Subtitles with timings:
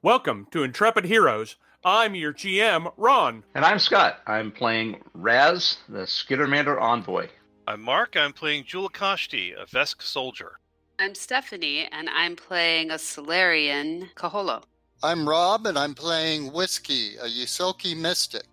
[0.00, 1.56] Welcome to Intrepid Heroes.
[1.84, 3.42] I'm your GM, Ron.
[3.56, 4.20] And I'm Scott.
[4.28, 7.26] I'm playing Raz, the Skittermander Envoy.
[7.66, 8.16] I'm Mark.
[8.16, 10.60] I'm playing Julakashti, a Vesk soldier.
[11.00, 14.62] I'm Stephanie, and I'm playing a Solarian Kaholo.
[15.02, 18.44] I'm Rob, and I'm playing Whiskey, a Ysoki mystic.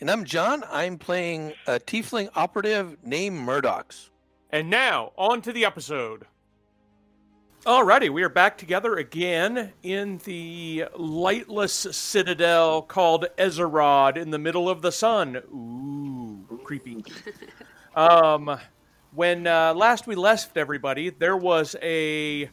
[0.00, 0.64] And I'm John.
[0.68, 4.08] I'm playing a tiefling operative named Murdox.
[4.50, 6.26] And now, on to the episode.
[7.66, 14.70] Alrighty, we are back together again in the lightless citadel called Ezerod in the middle
[14.70, 15.36] of the sun.
[15.52, 17.04] Ooh, creepy.
[17.94, 18.58] um,
[19.14, 22.48] when uh, last we left everybody, there was a,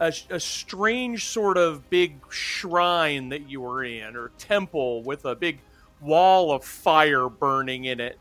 [0.00, 5.36] a a strange sort of big shrine that you were in, or temple with a
[5.36, 5.60] big
[6.00, 8.18] wall of fire burning in it,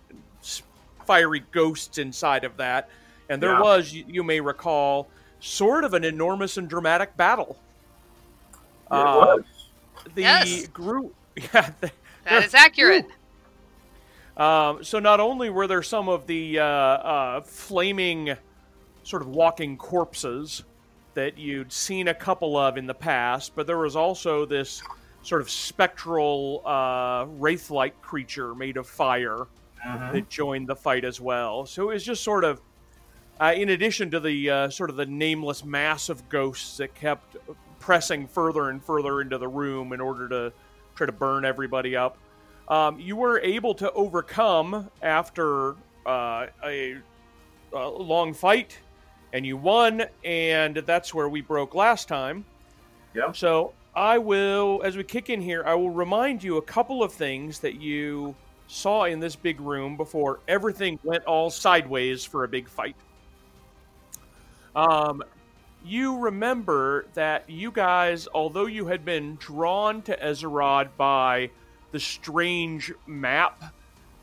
[1.07, 2.90] fiery ghosts inside of that,
[3.27, 3.62] and there Yeah.
[3.62, 5.07] was, you, you may recall,
[5.40, 7.58] sort of an enormous and dramatic battle.
[8.91, 9.44] It was.
[10.16, 10.68] The Yes.
[10.68, 11.91] group, yeah, the,
[12.23, 13.05] That is accurate.
[14.38, 18.35] um, so not only were there some of the uh, uh, flaming,
[19.04, 20.63] sort of walking corpses
[21.16, 24.82] that you'd seen a couple of in the past, but there was also this
[25.24, 29.48] sort of spectral uh, wraith-like creature made of fire
[30.12, 31.66] that joined the fight as well.
[31.66, 32.62] So it was just sort of,
[33.40, 37.38] uh, in addition to the uh, sort of the nameless mass of ghosts that kept
[37.79, 40.54] pressing further and further into the room in order to
[40.96, 42.18] try to burn everybody up.
[42.68, 46.98] Um, you were able to overcome after uh, a,
[47.74, 48.77] a long fight,
[49.32, 52.44] and you won, and that's where we broke last time.
[53.13, 53.38] Yep.
[53.38, 57.13] So I will, as we kick in here, I will remind you a couple of
[57.13, 58.35] things that you
[58.68, 62.96] saw in this big room before everything went all sideways for a big fight.
[64.78, 65.23] Um,
[65.83, 71.50] you remember that you guys, although you had been drawn to Ezerod by
[71.91, 73.73] the strange map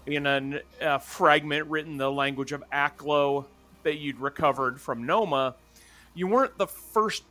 [0.06, 3.46] in a uh, fragment written in the language of Aklo
[3.82, 5.56] that you'd recovered from Noma,
[6.14, 7.24] you weren't the first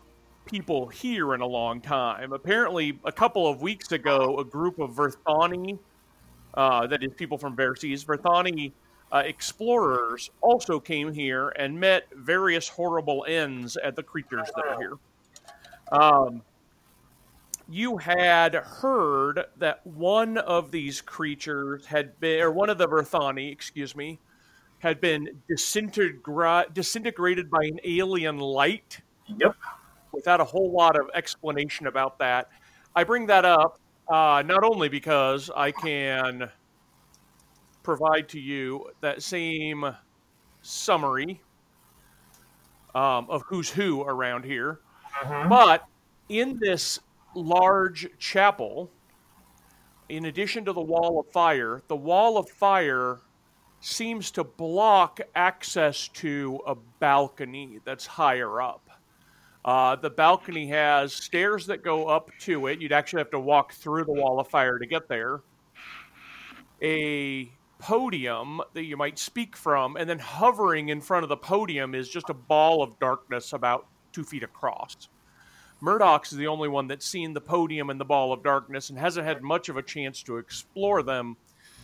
[0.45, 2.33] people here in a long time.
[2.33, 5.79] Apparently, a couple of weeks ago, a group of Verthani,
[6.55, 8.73] uh, that is people from Verces, Verthani
[9.13, 14.77] uh, explorers also came here and met various horrible ends at the creatures that are
[14.79, 14.97] here.
[15.91, 16.41] Um,
[17.69, 23.51] you had heard that one of these creatures had been, or one of the Verthani,
[23.51, 24.19] excuse me,
[24.79, 29.55] had been disintegra- disintegrated by an alien light Yep.
[30.11, 32.49] without a whole lot of explanation about that.
[32.95, 36.49] I bring that up uh, not only because I can
[37.83, 39.95] provide to you that same
[40.61, 41.41] summary
[42.95, 44.79] um, of who's who around here,
[45.49, 45.85] but
[46.29, 46.99] in this
[47.35, 48.89] large chapel,
[50.09, 53.19] in addition to the wall of fire, the wall of fire
[53.81, 58.89] seems to block access to a balcony that's higher up.
[59.65, 62.81] Uh, the balcony has stairs that go up to it.
[62.81, 65.41] You'd actually have to walk through the wall of fire to get there.
[66.81, 67.49] A
[67.83, 72.07] podium that you might speak from, and then hovering in front of the podium is
[72.07, 75.09] just a ball of darkness about two feet across.
[75.81, 78.97] Murdox is the only one that's seen the podium and the ball of darkness and
[78.97, 81.35] hasn't had much of a chance to explore them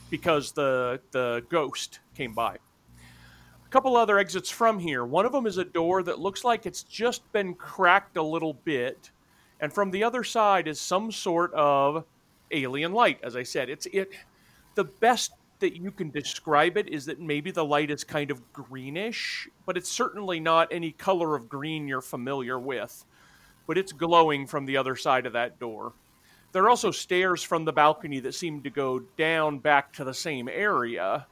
[0.09, 2.55] because the the ghost came by.
[2.55, 5.03] A couple other exits from here.
[5.03, 8.53] One of them is a door that looks like it's just been cracked a little
[8.53, 9.11] bit,
[9.59, 12.05] and from the other side is some sort of
[12.51, 13.19] alien light.
[13.21, 14.13] As I said, it's it.
[14.75, 18.53] The best that you can describe it is that maybe the light is kind of
[18.53, 23.05] greenish, but it's certainly not any color of green you're familiar with.
[23.67, 25.93] But it's glowing from the other side of that door.
[26.51, 30.13] There are also stairs from the balcony that seem to go down back to the
[30.13, 31.27] same area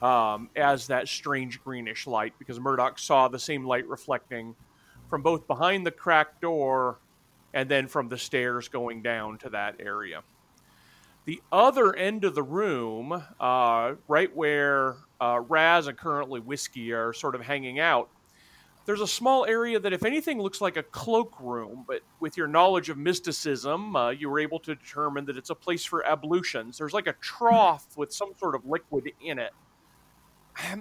[0.00, 4.54] um, as that strange greenish light because Murdox saw the same light reflecting
[5.10, 6.98] from both behind the cracked door
[7.52, 10.22] and then from the stairs going down to that area.
[11.26, 17.14] The other end of the room, uh, right where uh, Raz and currently Whiskey are
[17.14, 18.10] sort of hanging out,
[18.86, 22.90] there's a small area that, if anything, looks like a cloakroom, but with your knowledge
[22.90, 26.76] of mysticism, uh, you were able to determine that it's a place for ablutions.
[26.76, 29.52] There's like a trough with some sort of liquid in it.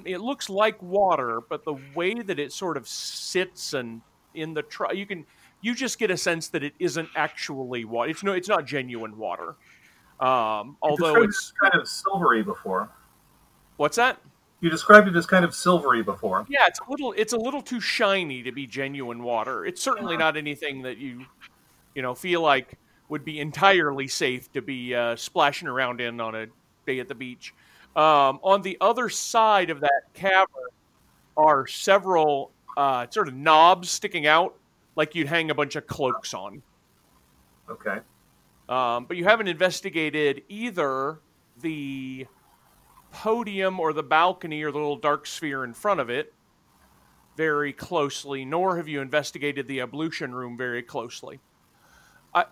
[0.03, 4.01] It looks like water, but the way that it sort of sits and
[4.33, 5.25] in the trough, you can
[5.61, 8.11] you just get a sense that it isn't actually water.
[8.11, 9.55] It's no, it's not genuine water.
[10.23, 12.89] Um, although it's kind of silvery before.
[13.75, 14.21] what's that?
[14.61, 16.45] You described it as kind of silvery before.
[16.47, 19.65] Yeah, it's a little it's a little too shiny to be genuine water.
[19.65, 21.25] It's certainly not anything that you
[21.93, 22.79] you know feel like
[23.09, 26.47] would be entirely safe to be uh, splashing around in on a
[26.87, 27.53] day at the beach.
[27.93, 30.47] Um, on the other side of that cavern
[31.35, 34.55] are several uh, sort of knobs sticking out,
[34.95, 36.63] like you'd hang a bunch of cloaks on.
[37.69, 37.99] Okay.
[38.69, 41.19] Um, but you haven't investigated either
[41.61, 42.27] the
[43.11, 46.33] podium or the balcony or the little dark sphere in front of it
[47.35, 51.39] very closely, nor have you investigated the ablution room very closely.
[52.33, 52.45] I,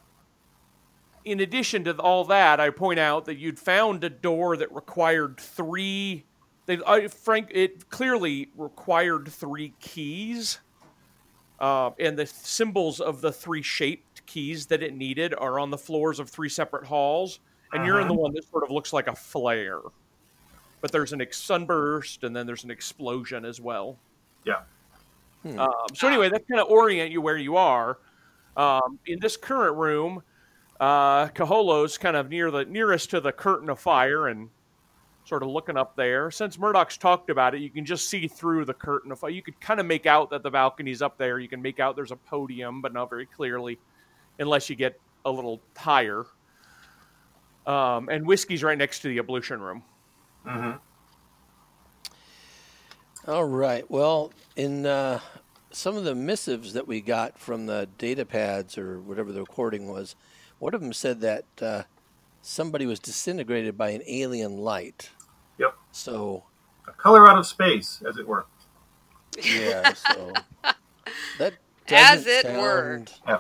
[1.24, 5.40] in addition to all that, I point out that you'd found a door that required
[5.40, 6.26] three.
[6.66, 10.60] They, I, Frank, it clearly required three keys,
[11.60, 15.78] uh, and the symbols of the three shaped keys that it needed are on the
[15.78, 17.40] floors of three separate halls,
[17.74, 19.80] and you're in the one that sort of looks like a flare.
[20.80, 23.98] But there's an ex- sunburst, and then there's an explosion as well.
[24.46, 24.62] Yeah.
[25.44, 27.98] Um, so anyway, that kind of orient you where you are.
[28.56, 30.24] Um, in this current room,
[30.80, 34.50] uh, Kaholo's kind of near the nearest to the curtain of fire and
[35.26, 36.32] sort of looking up there.
[36.32, 39.30] Since Murdox's talked about it, you can just see through the curtain of fire.
[39.30, 41.40] You could kind of make out that the balcony's up there.
[41.40, 43.80] You can make out there's a podium, but not very clearly,
[44.40, 46.26] unless you get a little higher.
[47.68, 49.84] Um, and whiskey's right next to the ablution room.
[50.46, 50.72] hmm
[53.28, 53.90] All right.
[53.90, 55.20] Well, in uh,
[55.72, 59.88] some of the missives that we got from the data pads or whatever the recording
[59.88, 60.16] was,
[60.60, 61.84] one of them said that uh,
[62.42, 65.12] somebody was disintegrated by an alien light.
[65.60, 65.76] Yep.
[65.92, 66.44] So,
[66.88, 68.48] A color out of space, as it were.
[69.44, 69.94] yeah.
[69.94, 70.34] So
[71.38, 71.54] that
[71.90, 73.04] As it were.
[73.06, 73.34] sound- Yeah.
[73.34, 73.40] Yeah.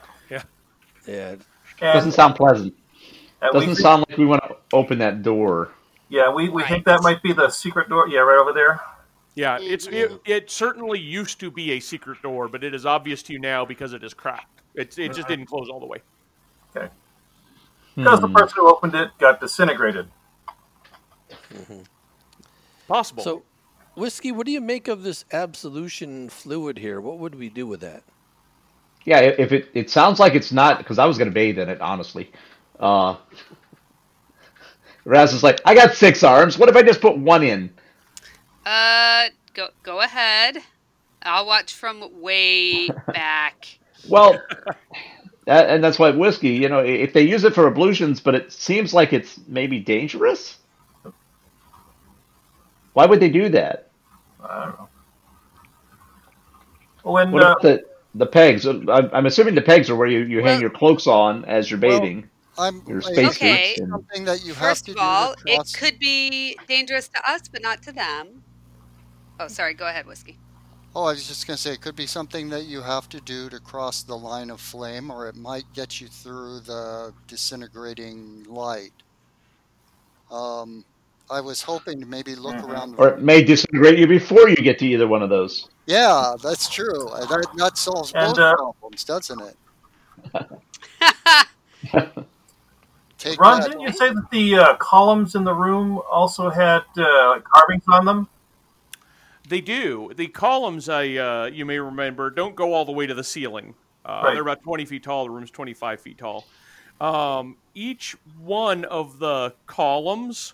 [1.07, 1.30] Yeah.
[1.30, 1.44] And,
[1.80, 2.75] Doesn't sound pleasant.
[3.42, 5.71] and Doesn't think- sound like we want to open that door.
[6.09, 8.07] Yeah, we, we think that might be the secret door.
[8.07, 8.81] Yeah, right over there.
[9.33, 10.18] Yeah, it's it, mm-hmm.
[10.25, 13.63] it certainly used to be a secret door, but it is obvious to you now
[13.63, 14.62] because it is cracked.
[14.75, 15.27] It, it just uh-huh.
[15.30, 16.00] didn't close all the way.
[16.75, 16.89] Okay.
[17.95, 18.33] Because the Hmm.
[18.33, 20.09] person who opened it got disintegrated.
[21.54, 21.81] Mm-hmm.
[22.88, 23.24] Possible.
[23.24, 23.44] So,
[23.95, 27.00] whiskey, what do you make of this absolution fluid here?
[27.00, 28.04] What would we do with that?
[29.06, 31.81] Yeah, if it it sounds like it's not because I was gonna bathe in it
[31.81, 32.31] honestly.
[32.80, 33.15] Uh,
[35.06, 36.57] Raz is like, I got six arms.
[36.57, 37.71] What if I just put one in?
[38.65, 40.57] Uh, go go ahead.
[41.24, 43.80] I'll watch from way back.
[44.03, 44.48] Well,
[45.45, 46.50] that, and that's why whiskey.
[46.50, 50.57] You know, if they use it for ablutions, but it seems like it's maybe dangerous.
[52.94, 53.92] Why would they do that?
[54.44, 54.89] I don't know.
[57.04, 57.83] When What uh, about the
[58.15, 58.65] the pegs?
[58.65, 61.79] I'm, I'm assuming the pegs are where you, you hang your cloaks on as you're
[61.79, 62.29] Well, bathing.
[62.57, 63.75] I'm your space Okay.
[63.77, 67.29] And, something that you have First to of do all, it could be dangerous to
[67.29, 68.43] us, but not to them.
[69.39, 69.73] Oh, sorry.
[69.73, 70.37] Go ahead, whiskey.
[70.93, 73.21] Oh, I was just going to say, it could be something that you have to
[73.21, 78.43] do to cross the line of flame, or it might get you through the disintegrating
[78.49, 78.91] light.
[80.29, 80.83] Um,
[81.31, 82.69] I was hoping to maybe look Mhm.
[82.69, 82.95] around.
[82.98, 85.69] or it may disintegrate you before you get to either one of those.
[85.86, 87.10] Yeah, that's true.
[87.30, 89.57] That, that solves And, both uh, problems, doesn't it?
[93.18, 93.69] Take Ron, that.
[93.69, 98.06] didn't you say that the uh, columns in the room also had uh, carvings on
[98.06, 98.28] them?
[99.48, 100.12] They do.
[100.16, 103.75] The columns, I uh, you may remember, don't go all the way to the ceiling.
[104.06, 104.33] Uh, Right.
[104.33, 105.25] They're about 20 feet tall.
[105.25, 106.45] The room's 25 feet tall.
[107.00, 110.54] Um, each one of the columns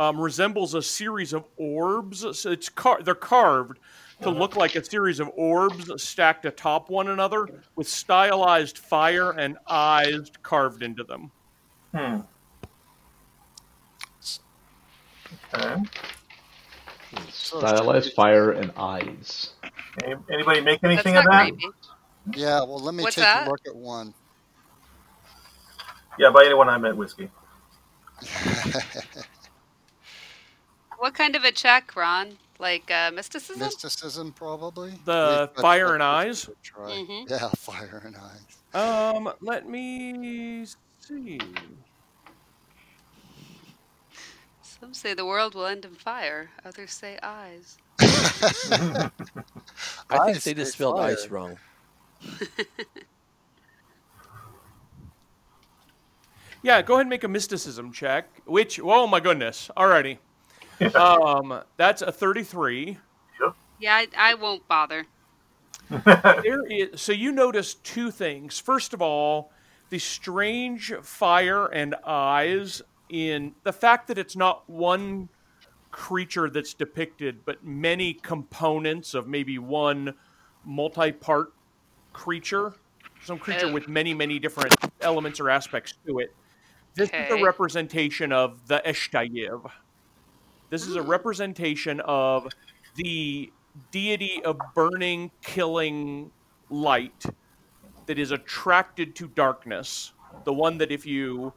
[0.00, 2.24] um, resembles a series of orbs.
[2.38, 3.78] So it's car- they're carved
[4.22, 9.58] to look like a series of orbs stacked atop one another with stylized fire and
[9.66, 11.30] eyes carved into them.
[11.94, 12.20] Hmm.
[15.52, 15.82] Okay.
[17.28, 19.52] Stylized fire and eyes.
[20.02, 21.48] Any, anybody make anything not of that?
[21.48, 21.66] creepy.
[22.36, 23.46] Yeah, well, let me What's take that?
[23.46, 24.14] a look at one.
[26.18, 27.30] Yeah, by anyone I meant whiskey.
[31.00, 32.36] What kind of a check, Ron?
[32.58, 33.58] Like uh, mysticism?
[33.60, 34.90] Mysticism, probably.
[35.06, 36.46] The Wait, but- fire and eyes?
[36.62, 36.90] Try.
[36.90, 37.30] Mhm.
[37.30, 39.14] Yeah, fire and eyes.
[39.14, 40.66] Um, let me
[41.00, 41.40] see.
[44.62, 46.50] Some say the world will end in fire.
[46.66, 47.78] Others say eyes.
[47.98, 51.12] I think Ice they just spelled fire.
[51.12, 51.56] ice wrong.
[56.62, 58.26] Yeah, go ahead and make a mysticism check.
[58.44, 59.70] Which, oh my goodness.
[59.76, 60.18] Alrighty.
[60.94, 62.98] Um, that's a 33.
[63.80, 65.06] Yeah, I, I won't bother.
[66.04, 68.58] There is, so you notice two things.
[68.58, 69.50] First of all,
[69.88, 75.30] the strange fire and eyes in the fact that it's not one
[75.90, 80.14] creature that's depicted, but many components of maybe one
[80.64, 81.52] multi-part
[82.12, 82.74] creature.
[83.24, 83.72] Some creature Oh.
[83.72, 86.32] with many, many different elements or aspects to it.
[86.94, 89.70] This is a representation of the Eshtayiv.
[90.70, 91.08] This is a Mm.
[91.08, 92.48] representation of
[92.94, 93.52] the
[93.90, 96.30] deity of burning, killing
[96.70, 97.26] light
[98.06, 100.12] that is attracted to darkness.
[100.44, 101.52] The one that if you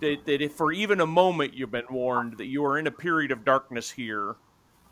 [0.00, 2.90] that, that if for even a moment you've been warned that you are in a
[2.90, 4.34] period of darkness here,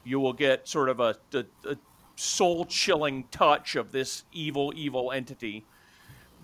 [0.05, 1.77] you will get sort of a, a, a
[2.15, 5.65] soul chilling touch of this evil, evil entity.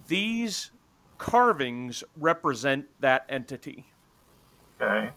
[0.09, 0.73] These
[1.19, 3.87] carvings represent that entity.
[4.81, 5.11] Okay.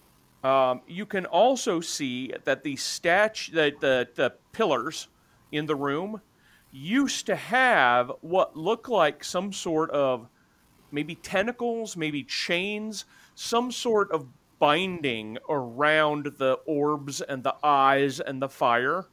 [0.43, 5.09] Um, you can also see that the statue, the, the the pillars
[5.51, 6.21] in the room
[6.71, 10.27] used to have what looked like some sort of
[10.91, 13.05] maybe tentacles, maybe chains,
[13.35, 14.27] some sort of
[14.59, 19.05] binding around the orbs and the eyes and the fire.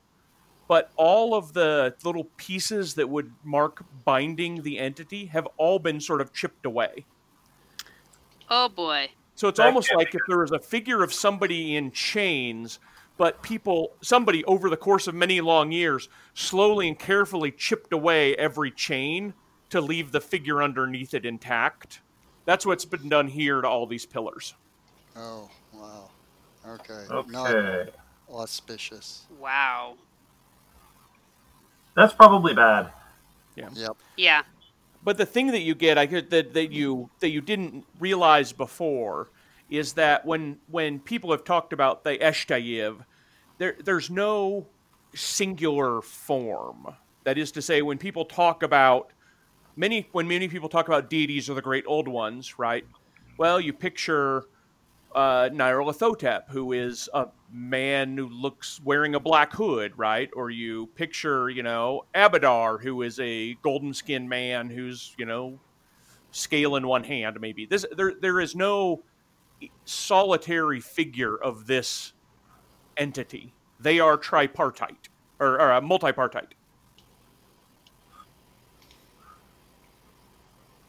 [0.68, 6.00] But all of the little pieces that would mark binding the entity have all been
[6.00, 7.04] sort of chipped away.
[8.50, 9.11] Oh boy.
[9.36, 12.78] So it's That almost like if there was a figure of somebody in chains,
[13.18, 18.34] but people, somebody over the course of many long years, slowly and carefully chipped away
[18.36, 19.34] every chain
[19.70, 22.00] to leave the figure underneath it intact.
[22.46, 24.54] That's what's been done here to all these pillars.
[25.16, 26.10] Oh, wow.
[26.66, 27.04] Okay.
[27.28, 27.90] Not Okay.
[28.30, 29.24] auspicious.
[29.38, 29.96] Wow.
[31.94, 32.90] That's probably bad.
[33.54, 33.68] Yeah.
[33.74, 33.96] Yep.
[34.16, 34.42] Yeah.
[35.06, 38.52] But the thing that you get, I could that, that you that you didn't realize
[38.52, 39.30] before,
[39.70, 43.04] is that when when people have talked about the Eshtayiv,
[43.58, 44.66] there there's no
[45.14, 46.96] singular form.
[47.22, 49.12] That is to say, when people talk about
[49.76, 52.84] many when many people talk about deities or the great old ones, right?
[53.38, 54.46] Well, you picture
[55.16, 60.28] uh, Nyarlathotep, who is a man who looks wearing a black hood, right?
[60.37, 65.58] Or you picture, you know, Abadar, who is a golden skinned man who's, you know,
[66.32, 67.64] scale in one hand, maybe.
[67.64, 69.02] This there there is no
[69.87, 72.12] solitary figure of this
[72.99, 73.54] entity.
[73.80, 75.08] They are tripartite
[75.40, 76.52] or, or uh, multipartite.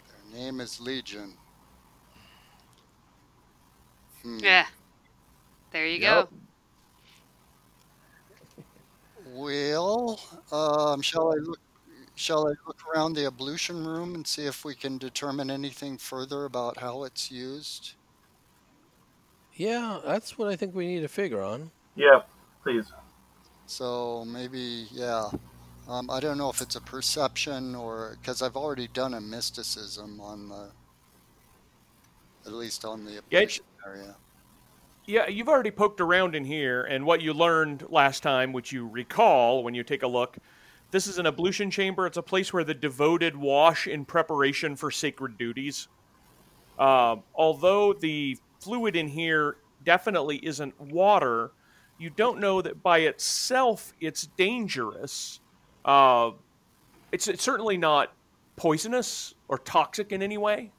[0.09, 1.33] Their name is Legion.
[4.27, 4.39] Hmm.
[4.39, 4.65] Yeah.
[5.71, 6.29] There you Yep.
[6.29, 6.37] go.
[9.25, 10.19] Well,
[10.51, 11.59] um, shall I look?
[12.15, 16.43] Shall I look around the ablution room and see if we can determine anything further
[16.45, 17.93] about how it's used?
[19.53, 21.71] Yeah, that's what I think we need to figure on.
[21.95, 22.23] Yeah,
[22.63, 22.91] please.
[23.67, 25.29] So maybe, yeah.
[25.87, 30.19] Um, I don't know if it's a perception or because I've already done a mysticism
[30.19, 30.69] on the,
[32.47, 34.15] at least on the Yeah, it's- ablution area.
[35.05, 38.87] Yeah, you've already poked around in here, and what you learned last time, which you
[38.87, 40.37] recall when you take a look,
[40.91, 42.05] this is an ablution chamber.
[42.05, 45.87] It's a place where the devoted wash in preparation for sacred duties.
[46.77, 51.51] Um, although the fluid in here definitely isn't water,
[51.97, 55.39] you don't know that by itself it's dangerous.
[55.85, 56.31] Uh,
[57.11, 58.13] it's, it's certainly not
[58.57, 60.71] poisonous or toxic in any way.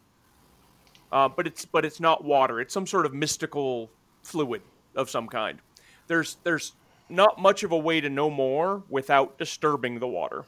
[1.11, 2.61] Uh, but it's but it's not water.
[2.61, 3.91] It's some sort of mystical
[4.23, 4.63] fluid
[4.95, 5.59] of some kind.
[6.07, 6.73] There's there's
[7.09, 10.45] not much of a way to know more without disturbing the water.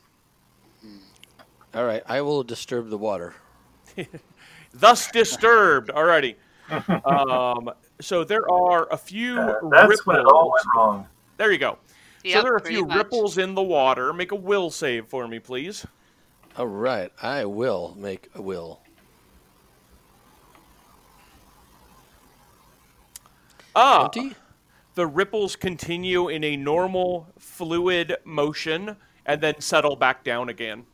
[1.75, 3.35] All right, I will disturb the water.
[4.75, 5.91] Thus disturbed.
[5.91, 6.35] Alrighty.
[7.07, 10.67] Um, so there are a few Uh, that's when it all ripples.
[10.67, 11.07] went wrong.
[11.37, 11.79] There you go.
[12.25, 12.97] so there are a few much.
[12.97, 14.13] ripples in the water.
[14.13, 15.87] Make a will save for me, please.
[16.57, 18.81] All right, I will make a will.
[23.75, 24.37] Ah, Twenty.
[24.95, 28.97] the ripples continue in a normal fluid motion
[29.27, 30.87] and then settle back down again.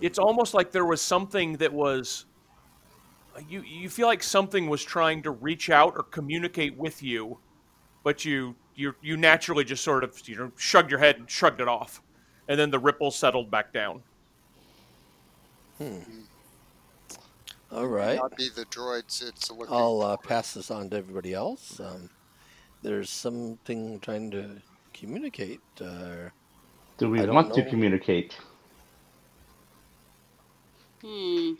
[0.00, 2.26] It's almost like there was something that was
[3.48, 7.38] you you feel like something was trying to reach out or communicate with you,
[8.04, 11.60] but you you you naturally just sort of you know shrugged your head and shrugged
[11.60, 12.02] it off.
[12.48, 14.02] And then the ripples settled back down.
[17.74, 18.16] All right.
[18.16, 19.26] Not be the droids.
[19.26, 19.74] It's looking.
[19.74, 21.80] I'll uh, pass this on to everybody else.
[21.80, 22.08] Um,
[22.82, 24.62] there's something trying to
[24.92, 25.60] communicate.
[25.80, 26.28] Uh,
[26.98, 28.36] Do we I don't want to communicate?
[31.04, 31.54] Hmm.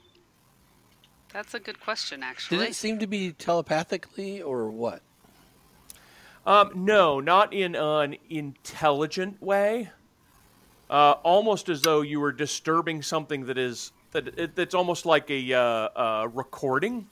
[1.33, 2.59] That's a good question, actually.
[2.59, 2.71] did actually.
[2.71, 5.03] it seem to be telepathically or what?
[6.47, 9.91] Um, no, not in an intelligent way.
[10.89, 15.31] Uh, almost as though you were disturbing something that is that it, that's almost like
[15.31, 17.07] a uh, uh, recording.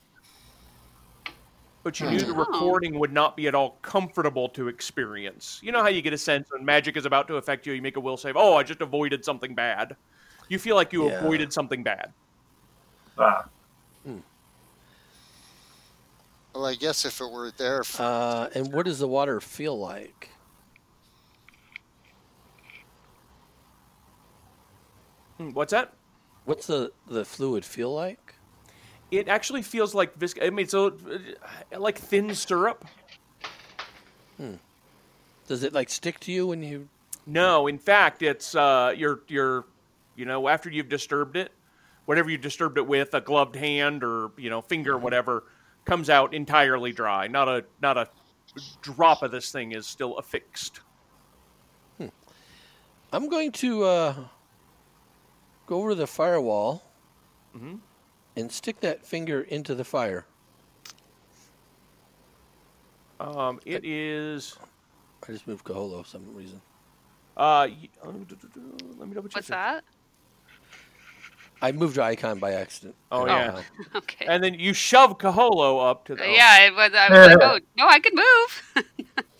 [1.85, 2.37] But you knew the Oh.
[2.39, 5.59] recording would not be at all comfortable to experience.
[5.63, 7.83] You know how you get a sense when magic is about to affect you, you
[7.83, 8.37] make a will save.
[8.37, 9.97] Oh, I just avoided something bad.
[10.49, 11.19] You feel like you Yeah.
[11.19, 12.15] avoided something bad.
[13.19, 13.45] Ah,
[16.55, 19.77] Well, I guess if it were there, f- Uh, and what does the water feel
[19.77, 20.29] like?
[25.39, 25.95] Hmm, What's that?
[26.45, 28.35] What's the, the fluid feel like?
[29.11, 32.85] It actually feels like vis- I mean, so uh, like thin syrup.
[35.47, 36.89] Does it like stick to you when you?
[37.27, 39.67] No, in fact, it's uh, you're you're,
[40.17, 41.53] you know, after you've disturbed it,
[42.07, 45.45] whatever you disturbed it with, a gloved hand or you know finger, whatever,
[45.85, 47.29] comes out entirely dry.
[47.29, 48.09] Not a not a
[48.81, 50.81] drop of this thing is still affixed.
[53.13, 54.15] I'm going to uh,
[55.73, 56.83] go over to the firewall
[57.57, 57.81] Mhm.
[58.37, 60.27] and stick that finger into the fire.
[63.19, 64.57] Um, it is.
[65.27, 66.61] I just moved Kaholo for some reason.
[67.37, 67.67] Uh, uh,
[68.05, 69.37] let me double check.
[69.37, 69.57] What's here.
[69.57, 69.85] that?
[71.63, 72.97] I moved your icon by accident.
[73.11, 73.63] Oh, Uh, yeah.
[73.95, 74.27] Okay.
[74.27, 76.25] And then you shove Kaholo up to the.
[76.25, 78.85] oh, yeah, it was, I was like, oh, no, I can move.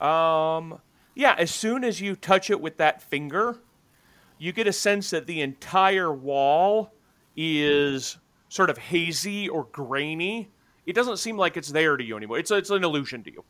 [0.00, 0.80] Um,
[1.14, 3.58] yeah, as soon as you touch it with that finger,
[4.38, 6.92] you get a sense that the entire wall
[7.36, 10.50] is sort of hazy or grainy.
[10.84, 12.38] It doesn't seem like it's there to you anymore.
[12.38, 13.44] It's it's an illusion to you.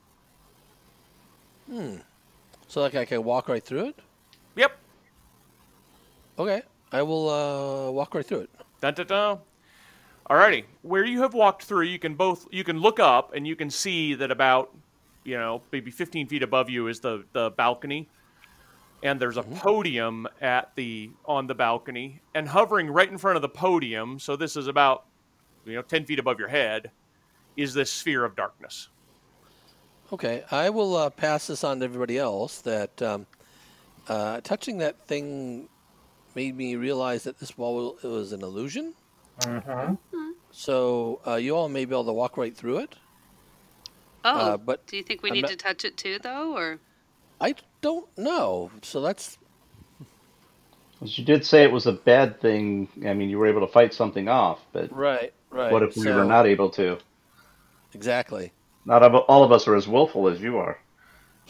[1.70, 1.96] Hmm.
[2.68, 3.98] So like I can walk right through it.
[4.54, 4.72] Yep.
[6.38, 6.62] Okay,
[6.92, 8.50] I will uh, walk right through it.
[8.80, 9.38] Dun, dun, dun.
[10.28, 13.54] Alrighty, where you have walked through, you can both you can look up and you
[13.56, 14.74] can see that about
[15.26, 18.08] you know maybe 15 feet above you is the the balcony,
[19.02, 23.42] and there's a podium at the on the balcony, and hovering right in front of
[23.42, 24.18] the podium.
[24.18, 25.04] So this is about
[25.64, 26.90] you know 10 feet above your head,
[27.56, 28.88] is this sphere of darkness.
[30.12, 32.60] Okay, I will uh, pass this on to everybody else.
[32.60, 33.26] That um,
[34.08, 35.68] uh, touching that thing
[36.36, 38.94] made me realize that this wall was an illusion.
[39.42, 39.94] hmm
[40.52, 42.94] So uh, you all may be able to walk right through it.
[44.26, 46.56] Oh, Uh, but do you think we I'm need not- to touch it too, though,
[46.56, 46.80] or
[47.40, 48.72] I don't know.
[48.82, 49.38] So that's
[51.00, 52.88] As you did say it was a bad thing.
[53.06, 55.32] I mean, you were able to fight something off, but right.
[55.50, 55.70] Right.
[55.70, 56.98] what if we so, were not able to?
[57.94, 58.52] Exactly.
[58.84, 60.78] Not all of us are as willful as you are.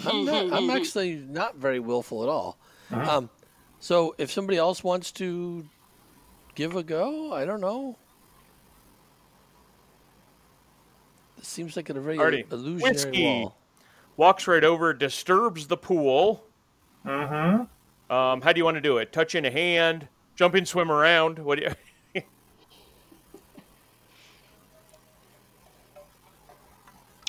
[0.05, 2.59] I'm, not, I'm actually not very willful at all.
[2.91, 3.31] Um,
[3.81, 5.67] so if somebody else wants to
[6.55, 7.97] give a go, I don't know.
[11.39, 12.53] It seems like a very Alrighty.
[12.53, 13.23] illusionary Whiskey.
[13.25, 13.57] wall.
[14.17, 16.45] Walks right over, disturbs the pool.
[17.05, 17.63] hmm
[18.11, 19.13] Um, how do you want to do it?
[19.13, 21.39] Touch in a hand, jump in, swim around.
[21.39, 21.65] What do
[22.15, 22.23] you?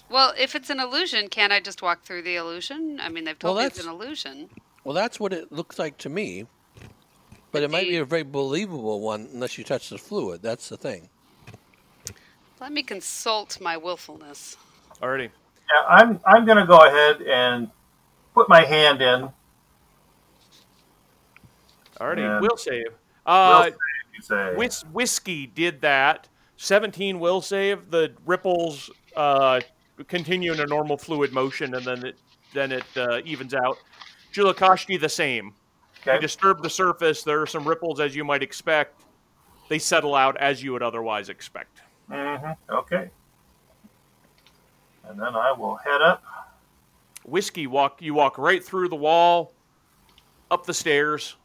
[0.09, 2.99] well, if it's an illusion, can't I just walk through the illusion?
[3.01, 4.49] I mean, they've Well, told me it's an illusion.
[4.83, 6.45] Well, that's what it looks like to me.
[7.51, 10.41] But it might be a very believable one unless you touch the fluid.
[10.41, 11.09] That's the thing.
[12.59, 14.57] Let me consult my willfulness.
[15.01, 15.29] Alrighty.
[15.29, 17.69] Yeah, I'm I'm gonna go ahead and
[18.33, 19.29] put my hand in.
[21.99, 22.17] Alrighty.
[22.17, 22.39] Yeah.
[22.39, 22.85] Will save.
[23.25, 23.75] Uh, Will save,
[24.15, 24.55] you say.
[24.55, 26.27] Whis- whiskey did that.
[26.57, 27.91] 17 will save.
[27.91, 29.61] The ripples uh,
[30.07, 32.15] continue in a normal fluid motion, and then it
[32.53, 33.77] then it uh, evens out.
[34.33, 35.53] Julakashti the same.
[36.05, 36.21] You okay.
[36.21, 37.23] disturb the surface.
[37.23, 39.01] There are some ripples as you might expect.
[39.69, 41.81] They settle out as you would otherwise expect.
[42.11, 43.09] Hmm Okay.
[45.07, 46.23] And then I will head up.
[47.23, 48.01] Whiskey walk.
[48.01, 49.53] You walk right through the wall,
[50.51, 51.35] up the stairs.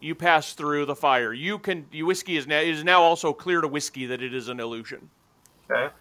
[0.00, 1.32] You pass through the fire.
[1.32, 1.86] You can.
[1.90, 4.60] You whiskey is now it is now also clear to whiskey that it is an
[4.60, 5.10] illusion.
[5.70, 5.92] Okay.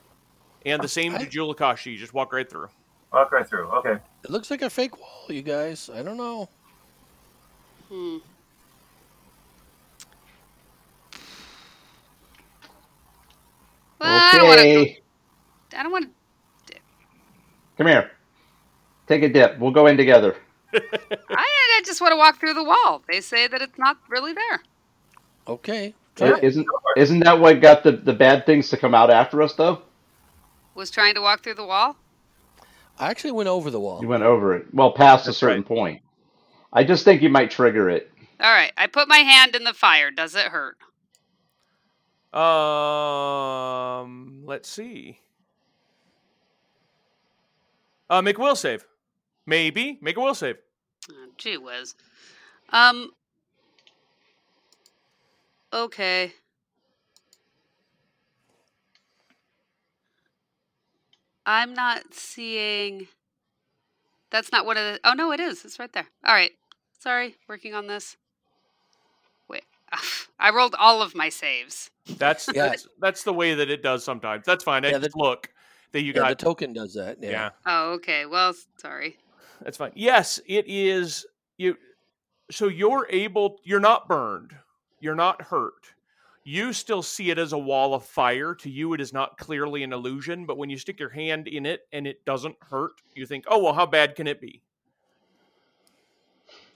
[0.66, 1.94] And the same to I- Julakashti.
[1.94, 2.70] You just walk right through.
[3.12, 3.68] Walk right through.
[3.70, 3.98] Okay.
[4.24, 5.90] It looks like a fake wall, you guys.
[5.94, 6.50] I don't know.
[7.90, 8.18] Hmm.
[14.00, 14.68] Well, I don't want to.
[14.68, 15.02] Okay,
[15.76, 16.10] I don't want
[16.68, 16.76] to.
[17.78, 18.12] come here.
[19.08, 19.58] Take a dip.
[19.60, 20.36] We'll go in together.
[20.74, 20.80] I,
[21.30, 23.02] I just want to walk through the wall.
[23.08, 24.62] They say that it's not really there.
[25.48, 25.94] Okay.
[26.16, 26.44] Try I- it.
[26.44, 29.82] Isn't isn't that what got the, the bad things to come out after us though?
[30.76, 31.96] Was trying to walk through the wall.
[33.00, 34.02] I actually went over the wall.
[34.02, 34.74] You went over it.
[34.74, 35.68] Well, past a certain right.
[35.68, 36.02] point.
[36.74, 38.12] I just think you might trigger it.
[38.40, 40.12] All right, I put my hand in the fire.
[40.12, 40.78] Does it hurt?
[42.34, 44.06] Um,
[44.46, 45.20] let's see.
[48.10, 48.86] Uh, make a will save.
[49.46, 50.58] Maybe make a will save.
[51.12, 51.96] Oh, gee whiz.
[52.70, 53.12] Um.
[55.74, 56.34] Okay.
[61.46, 63.08] I'm not seeing
[64.30, 65.00] that's not one of the.
[65.04, 65.64] Oh no, it is.
[65.64, 66.08] It's right there.
[66.26, 66.52] All right.
[67.00, 68.18] Sorry, working on this.
[69.92, 70.02] Wait,
[70.40, 71.90] I rolled all of my saves.
[72.18, 72.70] That's Yeah.
[72.70, 74.46] that's, that's the way that it does sometimes.
[74.46, 74.86] That's fine.
[74.86, 75.50] I Yeah, just the- look
[75.92, 76.30] that you Yeah, got.
[76.40, 77.18] the token does that.
[77.22, 77.30] Yeah.
[77.32, 77.50] yeah.
[77.66, 78.26] Oh, okay.
[78.26, 79.18] Well, sorry.
[79.62, 79.92] That's fine.
[79.96, 81.26] Yes, it is
[81.58, 81.76] you
[82.52, 84.56] so you're able you're not burned.
[85.00, 85.94] You're not hurt.
[86.44, 88.56] You still see it as a wall of fire.
[88.56, 91.66] To you it is not clearly an illusion, but when you stick your hand in
[91.66, 94.62] it and it doesn't hurt, you think, "Oh, well, how bad can it be?"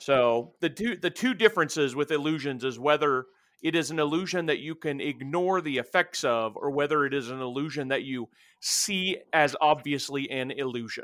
[0.02, 3.28] So, the two the two differences with illusions is whether
[3.62, 7.30] it is an illusion that you can ignore the effects of or whether it is
[7.30, 8.28] an illusion that you
[8.62, 11.04] see as obviously an illusion.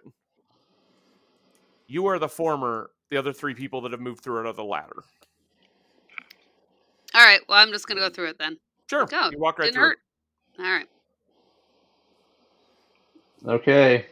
[1.85, 2.89] You are the former.
[3.11, 5.03] The other three people that have moved through it are the latter.
[7.13, 7.41] All right.
[7.47, 8.57] Well, I'm just gonna go through it then.
[8.89, 9.05] Sure.
[9.05, 9.29] Go.
[9.31, 9.83] You walk right Didn't through.
[9.83, 9.99] hurt.
[10.57, 10.87] All right.
[13.45, 14.07] Okay.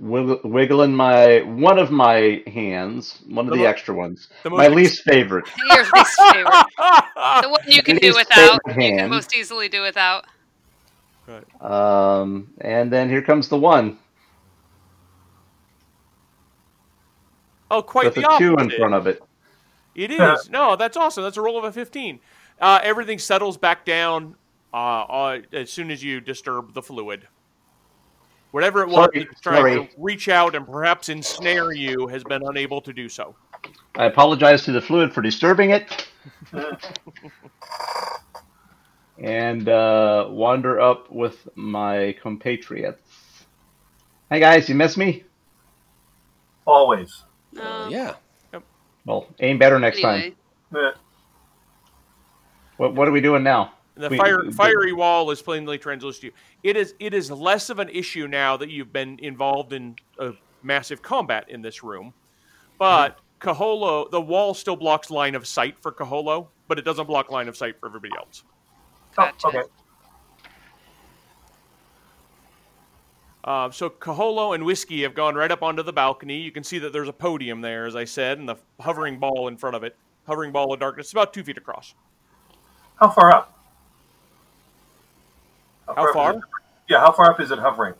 [0.00, 4.28] Wiggle, wiggling my one of my hands, one of The the mo- extra ones.
[4.42, 5.46] The My most least favorite.
[5.70, 6.64] Your least favorite.
[6.76, 8.60] The one you can do without.
[8.66, 10.24] You can most easily do without.
[11.60, 13.98] Um, and then here comes the one
[17.70, 18.48] oh, quite with the a opposite.
[18.48, 19.22] two in front of it.
[19.94, 20.48] It is.
[20.50, 21.22] No, that's awesome.
[21.22, 22.20] That's a roll of a 15.
[22.60, 24.36] Uh, everything settles back down
[24.72, 27.26] uh, uh, as soon as you disturb the fluid.
[28.54, 29.86] Whatever it was Sorry, that's trying sorry.
[29.88, 33.34] to reach out and perhaps ensnare you has been unable to do so.
[33.96, 36.06] I apologize to the fluid for disturbing it.
[39.18, 43.44] and uh, wander up with my compatriots.
[44.30, 45.24] Hey guys, you miss me?
[46.64, 47.24] Always.
[47.60, 48.14] Uh, yeah.
[49.04, 50.36] Well, aim better next Anyway,
[50.72, 50.84] time.
[50.94, 50.98] Eh,
[52.76, 53.72] What, what are we doing now?
[53.96, 56.32] The We- fire, we- fiery wall is plainly translucent to you.
[56.64, 56.94] It is.
[56.98, 61.48] It is less of an issue now that you've been involved in a massive combat
[61.48, 62.12] in this room.
[62.76, 67.30] But Kaholo, the wall still blocks line of sight for Kaholo, but it doesn't block
[67.30, 68.42] line of sight for everybody else.
[69.16, 69.62] oh, okay.
[73.44, 76.38] Uh, so Kaholo and Whiskey have gone right up onto the balcony.
[76.38, 79.48] You can see that there's a podium there, as I said, and the hovering ball
[79.48, 79.96] in front of it.
[80.26, 81.94] Hovering ball of darkness, about two feet across.
[82.96, 83.53] How far up?
[85.86, 86.34] How up far?
[86.36, 86.42] is
[86.88, 87.94] yeah, how far up is it hovering?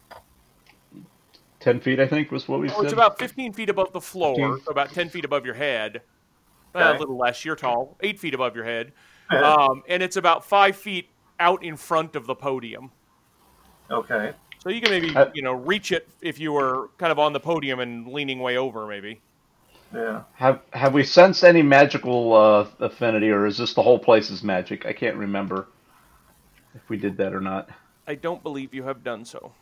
[1.61, 2.85] Ten feet, I think, was what we Oh, said.
[2.85, 4.64] it's about 15 feet above the floor, 15.
[4.66, 6.03] so about 10 feet above your head.
[6.75, 7.44] Uh, a little less.
[7.44, 8.92] You're tall, eight feet above your head,
[9.31, 12.90] um, and it's about five feet out in front of the podium.
[13.90, 14.33] okay.
[14.61, 17.33] So you can maybe Uh, you know reach it if you were kind of on
[17.33, 19.20] the podium and leaning way over, maybe.
[19.94, 20.23] Yeah.
[20.35, 24.42] Have have we sensed any magical uh, affinity, or is this the whole place is
[24.42, 24.85] magic?
[24.87, 25.68] I can't remember
[26.75, 27.69] if we did that or not.
[28.07, 29.53] I don't believe you have done so.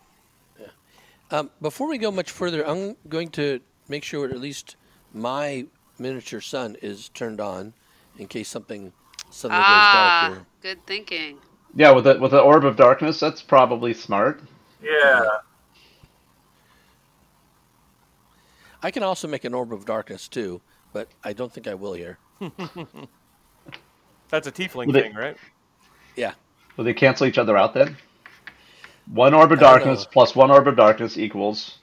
[1.31, 4.77] Um, before we go much further, I'm going to make sure at least
[5.15, 5.67] my
[5.99, 7.73] miniature sun is turned on
[8.19, 8.93] in case something
[9.31, 10.47] suddenly ah, goes dark.
[10.61, 11.39] good thinking.
[11.75, 14.43] Yeah, with a with the orb of darkness, that's probably smart.
[14.83, 15.25] Yeah.
[18.83, 20.61] I can also make an orb of darkness too,
[20.93, 22.19] but I don't think I will here.
[24.29, 25.37] That's a tiefling Well, they- thing, right?
[26.17, 26.35] Yeah.
[26.77, 27.97] Will they cancel each other out then?
[29.13, 31.79] One orb of darkness plus one orb of darkness equals.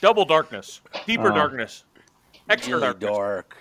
[0.00, 1.34] Double darkness, deeper Oh.
[1.34, 1.84] darkness,
[2.48, 3.10] extra Really darkness.
[3.10, 3.56] dark.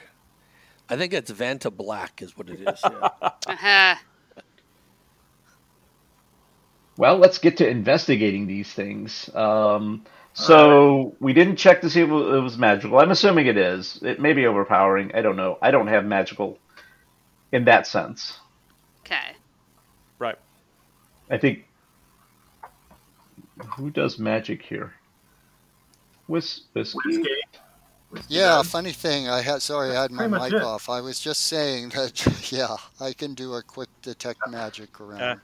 [0.90, 2.80] I think it's Vanta Black is what it is.
[2.84, 3.10] Yeah.
[3.48, 3.96] Uh-huh.
[6.98, 9.30] Well, let's get to investigating these things.
[9.36, 13.00] Um, so we didn't check to see if it was magical.
[13.00, 14.00] I'm assuming it is.
[14.02, 15.12] It may be overpowering.
[15.14, 15.58] I don't know.
[15.62, 16.58] I don't have magical
[17.52, 18.40] in that sense.
[19.02, 19.35] Okay.
[21.30, 21.38] Right.
[21.38, 21.66] I think.
[23.78, 24.94] Who does magic here?
[26.28, 26.98] Whis- whiskey?
[27.06, 27.30] Whiskey.
[28.10, 29.30] Whiskey Yeah, funny thing.
[29.30, 30.62] I had sorry, I had my mic it.
[30.62, 30.90] off.
[30.90, 32.26] I was just saying that.
[32.52, 35.40] Yeah, I can do a quick detect magic around.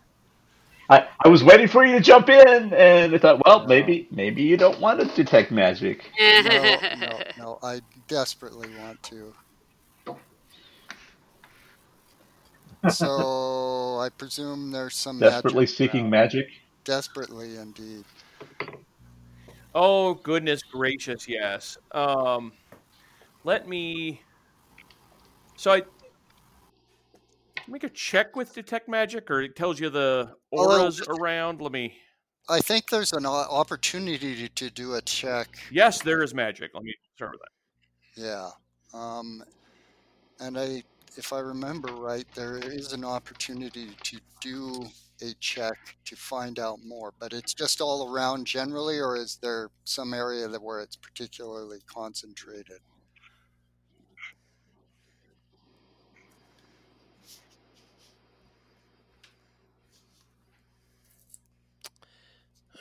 [0.89, 4.43] I, I was waiting for you to jump in, and I thought, well, maybe maybe
[4.43, 6.03] you don't want to detect magic.
[6.19, 7.59] no, no, no.
[7.63, 9.33] I desperately want to.
[12.89, 16.09] So I presume there's some Desperately magic seeking around.
[16.09, 16.47] magic.
[16.83, 18.03] Desperately, indeed.
[19.75, 21.77] Oh goodness gracious, yes.
[21.91, 22.51] Um,
[23.43, 24.21] let me.
[25.55, 25.83] So I
[27.67, 31.61] make a check with detect magic, or it tells you the Well, auras around.
[31.61, 31.93] Let me.
[32.49, 35.47] I think there's an opportunity to do a check.
[35.71, 36.71] Yes, there is magic.
[36.73, 38.21] Let me start with that.
[38.21, 38.49] Yeah.
[38.99, 39.43] Um,
[40.39, 40.83] and I,
[41.17, 44.85] if I remember right, there is an opportunity to do
[45.21, 47.13] a check to find out more.
[47.19, 51.79] But it's just all around generally, or is there some area that where it's particularly
[51.85, 52.79] concentrated?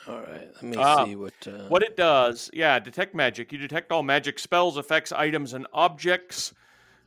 [0.07, 1.33] All right, let me Ah, see what.
[1.47, 3.51] Uh, What it does, yeah, detect magic.
[3.51, 6.53] You detect all magic spells, effects, items, and objects,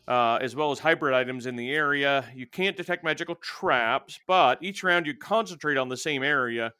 [0.06, 2.24] uh, as well as hybrid items in the area.
[2.34, 6.72] You can't detect magical traps, but each round you concentrate on the same area.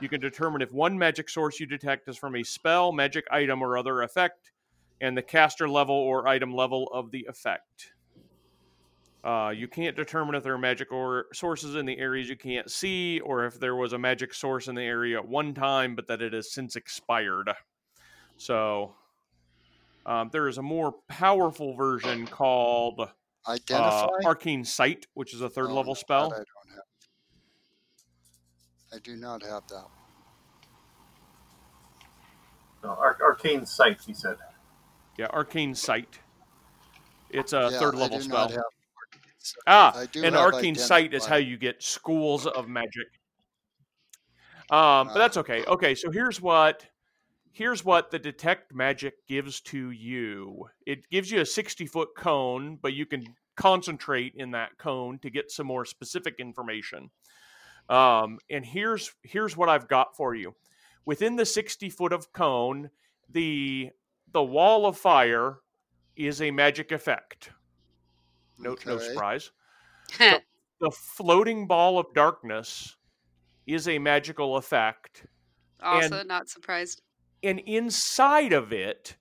[0.00, 3.62] You can determine if one magic source you detect is from a spell, magic item,
[3.62, 4.52] or other effect,
[5.00, 7.92] and the caster level or item level of the effect.
[9.24, 12.70] Uh, you can't determine if there are magic or sources in the areas you can't
[12.70, 16.06] see, or if there was a magic source in the area at one time, but
[16.06, 17.50] that it has since expired.
[18.36, 18.94] So
[20.08, 23.08] um, there is a more powerful version called
[23.46, 26.32] uh, Arcane Sight, which is a third Oh, level that spell.
[26.32, 26.82] I don't have.
[28.94, 29.84] I do not have that.
[32.82, 34.00] No, Ar- arcane sight.
[34.06, 34.36] He said.
[35.18, 36.20] Yeah, Arcane Sight.
[37.28, 38.38] It's a yeah, third I level do spell.
[38.48, 38.62] not have.
[39.38, 43.08] so Ah, I do and have arcane sight is how you get schools of magic.
[44.70, 45.64] Um, but that's okay.
[45.66, 46.86] Okay, so here's what
[47.58, 50.68] here's what the detect magic gives to you.
[50.86, 55.28] It gives you a 60 foot cone, but you can concentrate in that cone to
[55.28, 57.10] get some more specific information.
[57.88, 60.54] Um, and here's here's what I've got for you.
[61.04, 62.90] Within the 60 foot of cone,
[63.28, 63.90] the
[64.32, 65.58] the wall of fire
[66.14, 67.50] is a magic effect.
[68.58, 69.50] No, no surprise
[70.18, 72.96] the floating ball of darkness
[73.66, 75.26] is a magical effect
[75.80, 77.02] also, not surprised.
[77.42, 79.16] And inside of it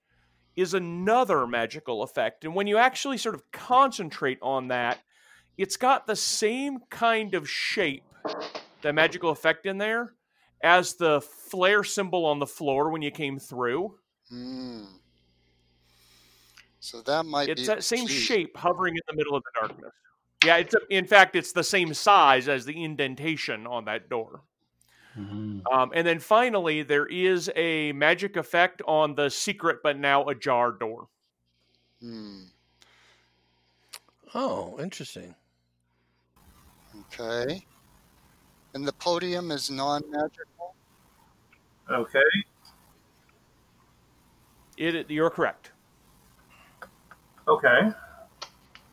[0.56, 5.00] is another magical effect and when you actually sort of concentrate on that
[5.58, 8.04] it's got the same kind of shape
[8.82, 10.14] the magical effect in there
[10.64, 13.94] as the flare symbol on the floor when you came through
[14.30, 14.84] Hmm.
[16.80, 18.14] So that might it's be that same key.
[18.14, 19.92] shape hovering in the middle of the darkness
[20.46, 24.42] yeah it's a, in fact it's the same size as the indentation on that door
[25.18, 25.62] Mhm.
[25.72, 30.72] Um, and then finally, there is a magic effect on the secret but now ajar
[30.72, 31.08] door.
[32.02, 32.44] Hmm.
[34.36, 35.34] oh, interesting.
[37.02, 37.66] Okay.
[38.76, 40.76] And the podium is non-magical.
[41.90, 42.20] Okay.
[44.78, 45.72] It, you're correct.
[47.48, 47.92] Okay.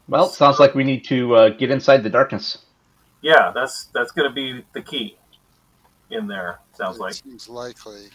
[0.08, 2.58] Well, sounds like we need to uh, get inside the darkness.
[3.20, 5.18] Yeah, that's that's going to be the key
[6.10, 6.60] in there.
[6.72, 7.14] Sounds it like.
[7.14, 8.08] seems likely.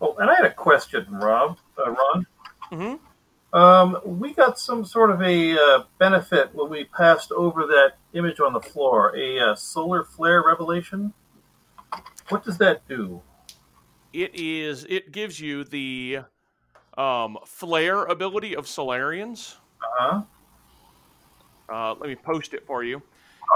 [0.00, 1.58] Oh, and I had a question, Rob.
[1.78, 2.26] Uh, Ron.
[2.70, 7.94] hmm Um, we got some sort of a uh, benefit when we passed over that
[8.14, 9.14] image on the floor.
[9.16, 11.12] A uh, solar flare revelation.
[12.28, 13.20] What does that do?
[14.12, 14.86] It is.
[14.88, 16.20] It gives you the
[16.96, 19.56] um, flare ability of Solarians.
[19.82, 20.22] Uh-huh.
[21.68, 23.00] Uh, let me post it for you.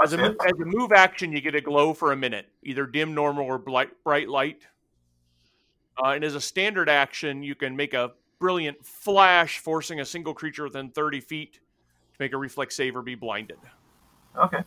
[0.03, 0.53] As a, That's mo- it.
[0.53, 3.57] as a move action, you get a glow for a minute, either dim, normal, or
[3.57, 4.67] blight, bright light.
[6.03, 10.33] Uh, and as a standard action, you can make a brilliant flash, forcing a single
[10.33, 11.59] creature within 30 feet to
[12.19, 13.57] make a reflex save or be blinded.
[14.37, 14.63] Okay.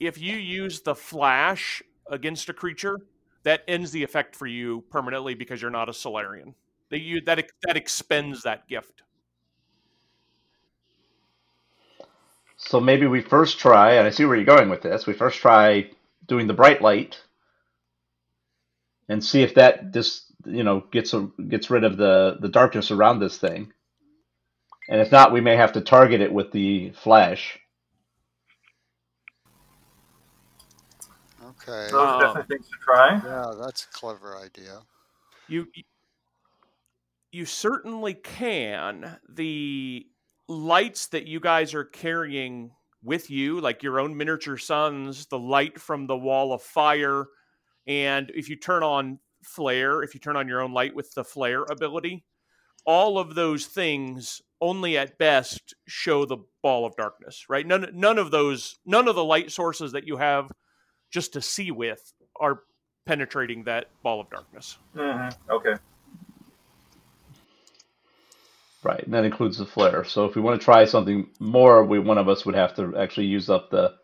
[0.00, 2.98] if you use the flash against a creature,
[3.42, 6.54] that ends the effect for you permanently because you're not a Solarian.
[6.90, 9.02] That you that that expends that gift.
[12.56, 15.06] So maybe we first try, and I see where you're going with this.
[15.06, 15.90] We first try
[16.26, 17.20] doing the bright light,
[19.08, 22.90] and see if that just you know gets a, gets rid of the the darkness
[22.90, 23.72] around this thing.
[24.88, 27.58] And if not, we may have to target it with the flash.
[31.44, 31.90] Okay.
[31.90, 33.22] Those are Um, definitely things to try.
[33.22, 34.82] Yeah, that's a clever idea.
[35.48, 35.68] You
[37.32, 39.18] you certainly can.
[39.28, 40.06] The
[40.48, 42.70] lights that you guys are carrying
[43.02, 47.26] with you, like your own miniature suns, the light from the wall of fire,
[47.86, 51.24] and if you turn on flare, if you turn on your own light with the
[51.24, 52.24] flare ability,
[52.84, 57.66] all of those things only at best show the ball of darkness, right?
[57.66, 60.50] None none of those none of the light sources that you have
[61.10, 62.60] just to see with are
[63.06, 64.78] penetrating that ball of darkness.
[64.94, 65.74] hmm Okay.
[68.86, 70.04] Right, and that includes the flare.
[70.04, 72.96] So if we want to try something more, we one of us would have to
[72.96, 73.94] actually use up the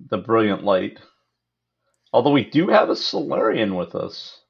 [0.00, 0.98] the brilliant light.
[2.10, 4.40] Although we do have a Solarian with us.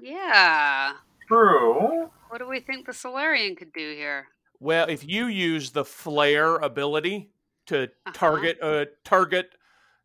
[0.00, 0.94] Yeah.
[1.28, 2.10] True.
[2.30, 4.26] What do we think the Solarian could do here?
[4.58, 7.32] Well, if you use the flare ability
[7.66, 8.12] to Uh-huh.
[8.14, 9.50] target a target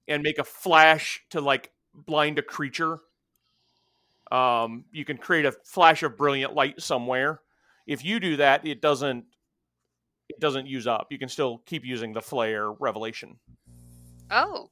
[0.09, 2.99] and make a flash to like blind a creature.
[4.29, 7.39] Um, you can create a flash of brilliant light somewhere.
[7.87, 9.25] If you do that, it doesn't
[10.29, 11.07] it doesn't use up.
[11.11, 13.37] You can still keep using the flare revelation.
[14.31, 14.69] Oh,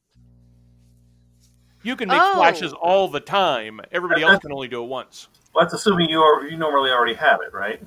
[1.84, 2.36] You can make Oh.
[2.36, 3.82] flashes all the time.
[3.92, 5.28] Everybody else can only do it once.
[5.54, 7.86] Well, that's assuming you are, you normally already have it, right?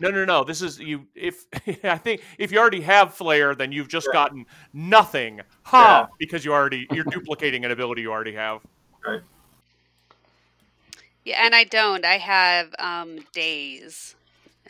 [0.00, 0.42] No, no, no.
[0.42, 1.06] This is you.
[1.14, 1.44] If
[1.84, 5.40] I think if you already have flare, then you've just gotten nothing.
[5.62, 6.00] Ha!
[6.10, 6.14] Yeah.
[6.18, 8.60] Because you already you're duplicating an ability you already have.
[9.06, 9.20] Right.
[11.24, 12.04] yeah, and I don't.
[12.04, 14.16] I have um, days.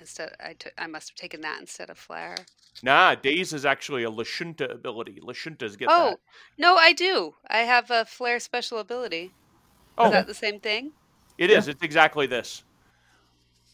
[0.02, 0.72] Instead, I took.
[0.76, 2.34] I must have taken that instead of flare.
[2.82, 5.20] Nah, Daze is actually a Lashunta ability.
[5.22, 6.18] Lashuntas get oh that.
[6.58, 7.34] no, I do.
[7.48, 9.30] I have a flare special ability.
[9.96, 10.90] Oh, Is that the same thing?
[11.38, 11.68] it is.
[11.68, 12.64] It's exactly this.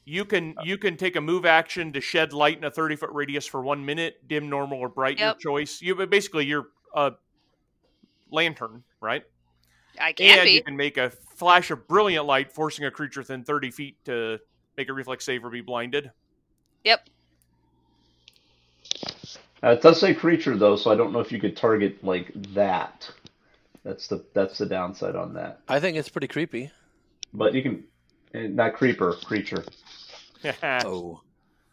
[0.04, 0.64] You can oh.
[0.64, 3.62] you can take a move action to shed light in a thirty foot radius for
[3.62, 5.36] one minute, dim, normal, or bright, Yep.
[5.42, 5.80] your choice.
[5.80, 7.12] You but basically you're a
[8.30, 9.22] lantern, right?
[9.98, 10.50] I can and be.
[10.52, 14.40] you can make a flash of brilliant light, forcing a creature within thirty feet to
[14.78, 16.10] make a reflex save or be blinded.
[16.84, 17.08] Yep.
[19.62, 22.30] Uh, it does say creature though, so I don't know if you could target like
[22.54, 23.10] that.
[23.84, 25.60] That's the that's the downside on that.
[25.68, 26.70] I think it's pretty creepy.
[27.34, 27.84] But you can
[28.34, 29.64] eh, not creeper, creature.
[30.62, 31.20] Oh,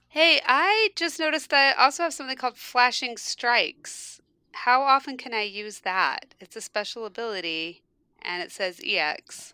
[0.07, 4.21] Hey, I just noticed that I also have something called flashing strikes.
[4.53, 6.33] How often can I use that?
[6.39, 7.83] It's a special ability,
[8.21, 9.53] and it says EX.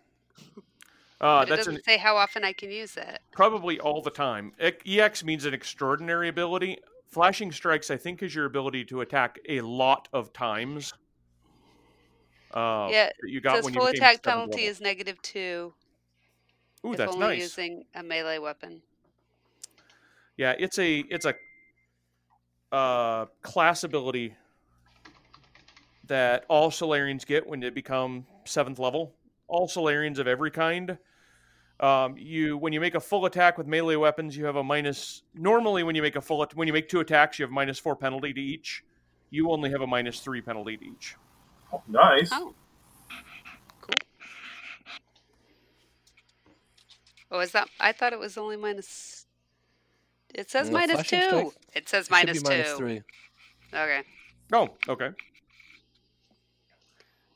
[1.22, 3.20] uh, it doesn't an, say how often I can use it.
[3.30, 4.52] probably all the time.
[4.58, 6.78] EX means an extraordinary ability.
[7.06, 10.94] Flashing strikes, I think, is your ability to attack a lot of times.
[12.52, 14.70] Uh, Yeah, you got says when full attack penalty level.
[14.70, 15.72] is negative two
[16.84, 17.38] Ooh, if that's only nice.
[17.38, 18.82] using a melee weapon.
[20.36, 21.34] Yeah, it's a it's a
[22.74, 24.34] uh, class ability
[26.06, 29.14] that all Solarians get when they become seventh level.
[29.48, 30.98] All Solarians of every kind.
[31.82, 35.22] Um, you when you make a full attack with melee weapons, you have a minus.
[35.34, 37.96] Normally, when you make a full when you make two attacks, you have minus four
[37.96, 38.84] penalty to each.
[39.30, 41.16] You only have a minus three penalty to each.
[41.72, 42.28] Oh, nice.
[42.32, 42.54] Oh.
[43.80, 43.94] Cool.
[47.32, 47.68] Oh, is that?
[47.80, 49.26] I thought it was only minus.
[50.34, 51.02] It says No, two.
[51.02, 52.76] strike- It says it minus should be minus two.
[52.76, 53.02] three.
[53.74, 54.02] Okay.
[54.52, 55.10] Oh, okay.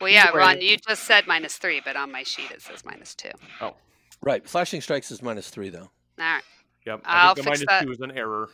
[0.01, 3.15] Well, yeah, Ron, you just said minus three, but on my sheet it says minus
[3.15, 3.31] two.
[3.61, 3.77] All
[4.27, 5.89] Right, flashing strikes is minus three though.
[6.19, 6.43] right.
[6.85, 7.03] Yep.
[7.05, 7.85] I I'll think the fix minus that.
[7.85, 8.49] two is an error.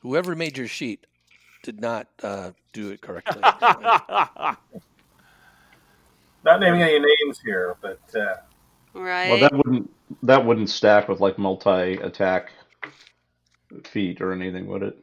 [0.00, 1.06] Whoever made your sheet
[1.62, 3.40] did not uh, do it correctly.
[6.44, 8.34] Not naming any names here, but uh,
[8.94, 9.30] Right.
[9.30, 9.90] Well, that wouldn't
[10.24, 12.50] that wouldn't stack with like multi attack
[13.84, 14.98] feat or anything, would it?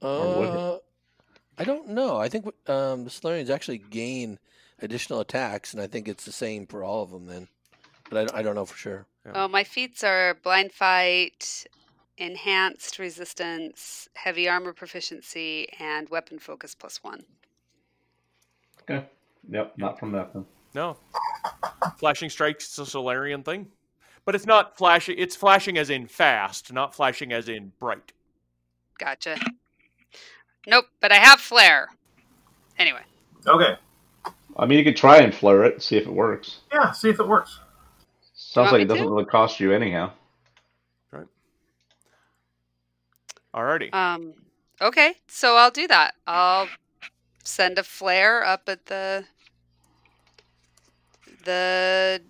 [0.00, 0.60] Or would it?
[0.60, 0.78] Uh,
[1.58, 2.16] I don't know.
[2.16, 4.38] I think um, the Solarians actually gain
[4.80, 7.48] additional attacks, and I think it's the same for all of them then.
[8.10, 9.06] But I, don't- I don't know for sure.
[9.34, 11.66] Oh, my feats are blind fight,
[12.16, 17.24] enhanced resistance, heavy armor proficiency, and weapon focus plus one.
[18.82, 19.04] Okay.
[19.50, 20.46] Yep, not from that then.
[20.74, 20.96] No.
[21.98, 23.66] Flashing strikes is a Solarian thing.
[24.24, 28.12] But it's not flashing it's flashing as in fast, not flashing as in bright.
[28.98, 29.38] Gotcha.
[30.66, 31.88] Nope, but I have flare.
[32.78, 33.02] Anyway,
[33.46, 33.76] okay.
[34.58, 36.60] I mean, you could try and flare it, see if it works.
[36.72, 37.60] Yeah, see if it works.
[38.34, 39.10] Sounds like it doesn't to?
[39.10, 40.12] really cost you anyhow.
[41.10, 41.26] Right.
[43.54, 43.92] Alrighty.
[43.94, 44.32] um,
[44.80, 46.14] okay, so I'll do that.
[46.26, 46.68] I'll
[47.44, 49.24] send a flare up at the
[51.44, 52.20] the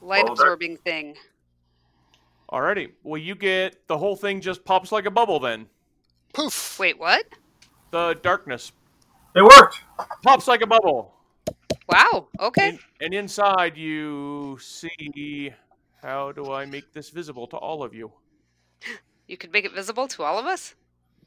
[0.00, 1.16] light Well, that- absorbing thing.
[2.52, 2.92] Alrighty.
[3.02, 5.66] Well you get the whole thing just pops like a bubble then.
[6.32, 6.78] Poof.
[6.78, 7.24] Wait, what?
[7.90, 8.70] The darkness
[9.34, 9.80] It worked.
[10.22, 11.12] pops like a bubble.
[11.88, 12.28] Wow.
[12.40, 12.70] Okay.
[12.70, 15.52] And, and inside you see
[16.02, 18.12] how do I make this visible to all of you?
[19.26, 20.74] You could make it visible to all of us.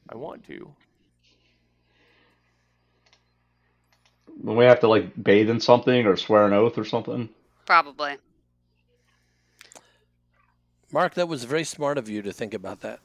[0.10, 0.74] I want to.
[4.42, 7.30] When we have to like bathe in something or swear an oath or something.
[7.66, 8.18] Probably.
[10.92, 13.00] Mark, that was very smart of you to think about that.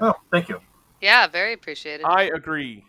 [0.00, 0.60] Oh, thank you.
[1.00, 2.04] Yeah, very appreciated.
[2.04, 2.84] I agree.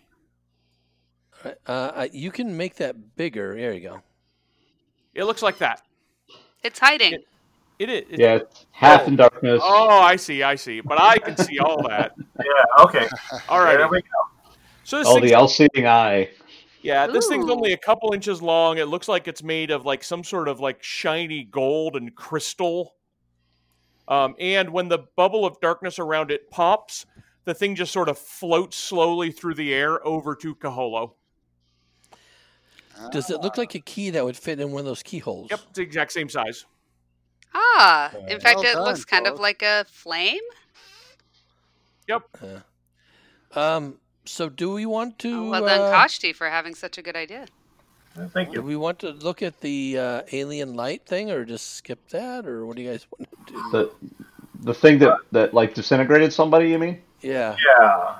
[1.44, 3.56] All right, Uh, uh, you can make that bigger.
[3.56, 4.02] There you go.
[5.14, 5.82] It looks like that.
[6.64, 7.14] It's hiding.
[7.14, 7.28] It-
[7.80, 8.02] It is.
[8.04, 9.06] It's- Yeah, it's half Oh.
[9.08, 9.60] in darkness.
[9.64, 10.80] Oh, I see, I see.
[10.80, 12.14] But I can see all that.
[12.40, 13.08] Yeah, okay.
[13.50, 13.78] All right.
[13.78, 14.08] There we go.
[14.84, 16.30] So this Oh, the all-seeing eye.
[16.82, 18.78] Yeah, this thing's only a couple inches long.
[18.78, 22.96] It looks like it's made of like some sort of like shiny gold and crystal.
[24.08, 27.06] Um, and when the bubble of darkness around it pops,
[27.46, 31.14] the thing just sort of floats slowly through the air over to Kaholo.
[33.12, 35.48] Does it look like a key that would fit in one of those keyholes?
[35.52, 36.66] Yep, it's the exact same size.
[37.56, 39.42] Ah, in fact, Well it done, looks kind of folks.
[39.42, 40.42] like a flame.
[42.08, 42.24] Yep.
[43.56, 43.98] Um.
[44.26, 45.50] So, do we want to?
[45.52, 47.46] well done, uh, Kashti, for having such a good idea.
[48.32, 48.62] Thank do you.
[48.62, 52.66] we want to look at the uh, alien light thing, or just skip that, or
[52.66, 53.72] what do you guys want to do?
[53.72, 53.92] The
[54.62, 56.70] the thing that that like disintegrated somebody.
[56.70, 57.02] You mean?
[57.22, 58.16] Yeah, Yeah.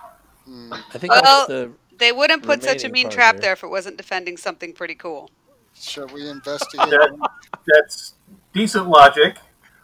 [0.94, 1.72] I think Well- that's the.
[2.00, 3.42] They wouldn't put such a mean trap here.
[3.42, 5.30] there if it wasn't defending something pretty cool.
[5.76, 6.90] Shall we investigate?
[6.90, 7.30] That,
[7.68, 8.14] that's
[8.54, 9.38] decent logic.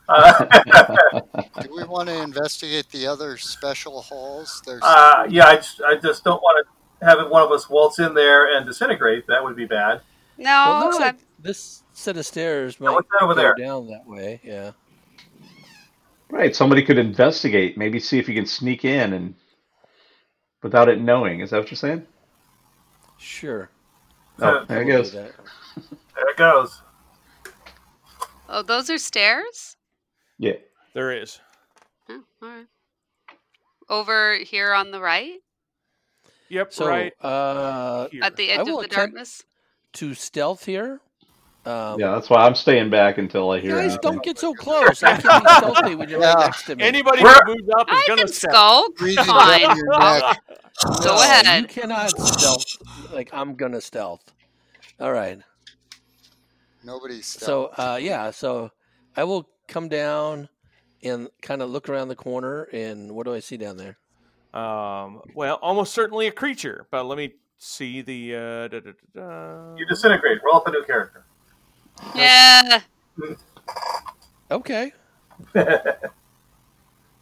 [0.08, 0.46] Uh,
[1.62, 4.62] Do we want to investigate the other special halls?
[4.66, 8.00] There's uh, yeah, I just, I just don't want to have one of us waltz
[8.00, 9.28] in there and disintegrate.
[9.28, 10.02] That would be bad.
[10.38, 13.56] No, Well, it looks like this set of stairs might what's that over go there?
[13.56, 14.40] down that way.
[14.44, 14.72] Yeah.
[16.32, 16.56] Right.
[16.56, 17.78] Somebody could investigate.
[17.78, 19.36] Maybe see if you can sneak in and
[20.64, 21.40] without it knowing.
[21.42, 22.06] Is that what you're saying?
[23.18, 23.70] Sure.
[24.42, 25.12] Oh, there it goes.
[25.12, 25.26] There
[26.30, 26.82] it goes.
[28.48, 29.76] oh, those are stairs.
[30.38, 30.54] Yeah.
[30.94, 31.40] There is.
[32.10, 32.68] Oh, all right.
[33.90, 35.40] Over here on the right,
[36.50, 39.44] Yep, So, right uh, at the edge of the attempt- darkness.
[39.94, 41.00] to stealth here.
[41.70, 42.12] Um, Yeah.
[42.12, 44.00] That's why I'm staying back until I hear guys anything.
[44.02, 45.04] don't get so close.
[45.04, 46.46] I can be stealthy when you're right Yeah.
[46.46, 46.84] next to me.
[46.84, 48.52] Anybody We're- who moves up is gonna can step.
[48.52, 48.96] skulk.
[48.98, 49.60] breathing Fine.
[49.62, 50.38] down your neck.
[51.04, 51.62] Go ahead.
[51.62, 52.66] You cannot stealth
[53.14, 54.32] like I'm gonna stealth.
[55.00, 55.40] All right.
[56.84, 57.76] Nobody's stealth.
[57.78, 58.72] So uh, yeah, so
[59.18, 60.50] I will come down
[61.04, 63.98] and kind of look around the corner, and what do I see down there?
[64.54, 68.36] Um, well, almost certainly a creature, but let me see the.
[68.36, 69.76] Uh, da, da, da, da.
[69.76, 70.40] You disintegrate.
[70.44, 71.26] Roll up a new character.
[72.16, 72.82] Yeah.
[74.52, 74.92] Okay.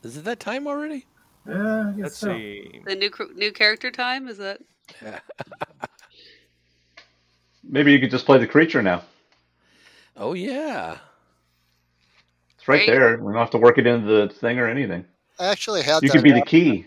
[0.03, 1.05] Is it that time already?
[1.47, 2.29] Yeah, I guess Let's so.
[2.29, 2.81] see.
[2.85, 4.61] The new new character time is that?
[7.63, 9.03] Maybe you could just play the creature now.
[10.15, 10.97] Oh yeah.
[12.57, 12.87] It's right Right.
[12.87, 13.17] there.
[13.17, 15.05] We don't have to work it into the thing or anything.
[15.39, 16.85] I actually had You that could be the key.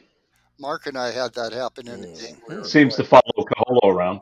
[0.59, 2.20] Mark and I had that happen in a Mm.
[2.49, 2.64] game.
[2.64, 4.20] Seems to follow Kaholo around.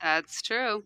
[0.00, 0.84] That's true.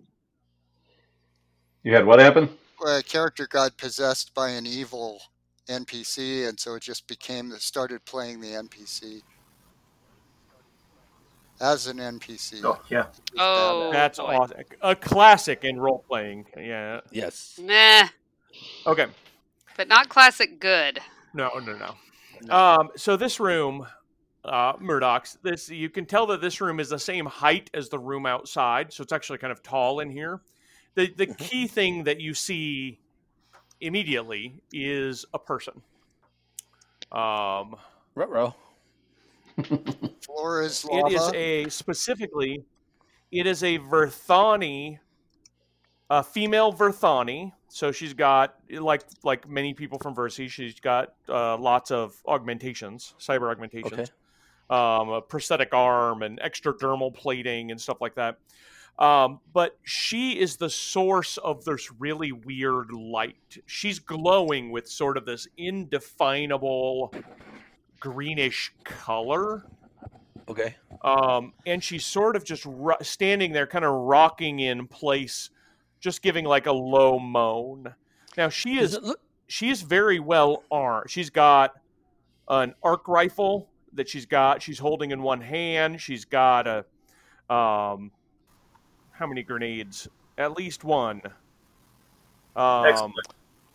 [1.83, 2.49] You had what happen?
[2.79, 5.20] Where a character got possessed by an evil
[5.68, 9.22] NPC, and so it just became that started playing the NPC
[11.61, 12.64] as an NPC.
[12.64, 13.07] Oh, yeah.
[13.39, 14.37] Oh, That's boy.
[14.37, 14.59] awesome.
[14.81, 16.47] A classic in role playing.
[16.57, 17.01] Yeah.
[17.11, 17.59] Yes.
[17.61, 18.09] Nah,
[18.87, 19.07] Okay.
[19.76, 21.01] but not classic good.
[21.35, 22.55] No, no, no.
[22.55, 23.87] Um, so this room,
[24.45, 27.99] uh, Murdox, this you can tell that this room is the same height as the
[27.99, 30.41] room outside, so it's actually kind of tall in here.
[30.99, 32.99] The the key thing that you see
[33.80, 35.80] immediately is a person.
[37.12, 37.76] Um,
[38.16, 38.53] Ruh-roh.
[40.24, 41.14] Floor is it lava.
[41.14, 42.64] is a specifically,
[43.30, 44.99] it is a Verthani,
[46.11, 47.53] a female Verthani.
[47.68, 53.14] So she's got like like many people from Verces, she's got uh, lots of augmentations,
[53.20, 54.11] cyber augmentations, Okay.
[54.68, 58.38] um, a prosthetic arm and extradermal plating and stuff like that.
[58.99, 63.59] Um, but she is the source of this really weird light.
[63.66, 67.12] She's glowing with sort of this indefinable
[68.01, 69.64] greenish color
[70.49, 70.74] Okay.
[71.03, 75.51] um, and she's sort of just ro- standing there, kind of rocking in place,
[76.01, 77.94] just giving like a low moan.
[78.36, 79.20] Now she is look?
[79.46, 81.11] she is very well armed.
[81.11, 81.74] She's got
[82.49, 84.62] an arc rifle that she's got.
[84.62, 86.01] She's holding in one hand.
[86.01, 88.11] She's got a um,
[89.18, 90.08] how many grenades?
[90.36, 91.20] At least one.
[92.54, 93.14] Um, Excellent.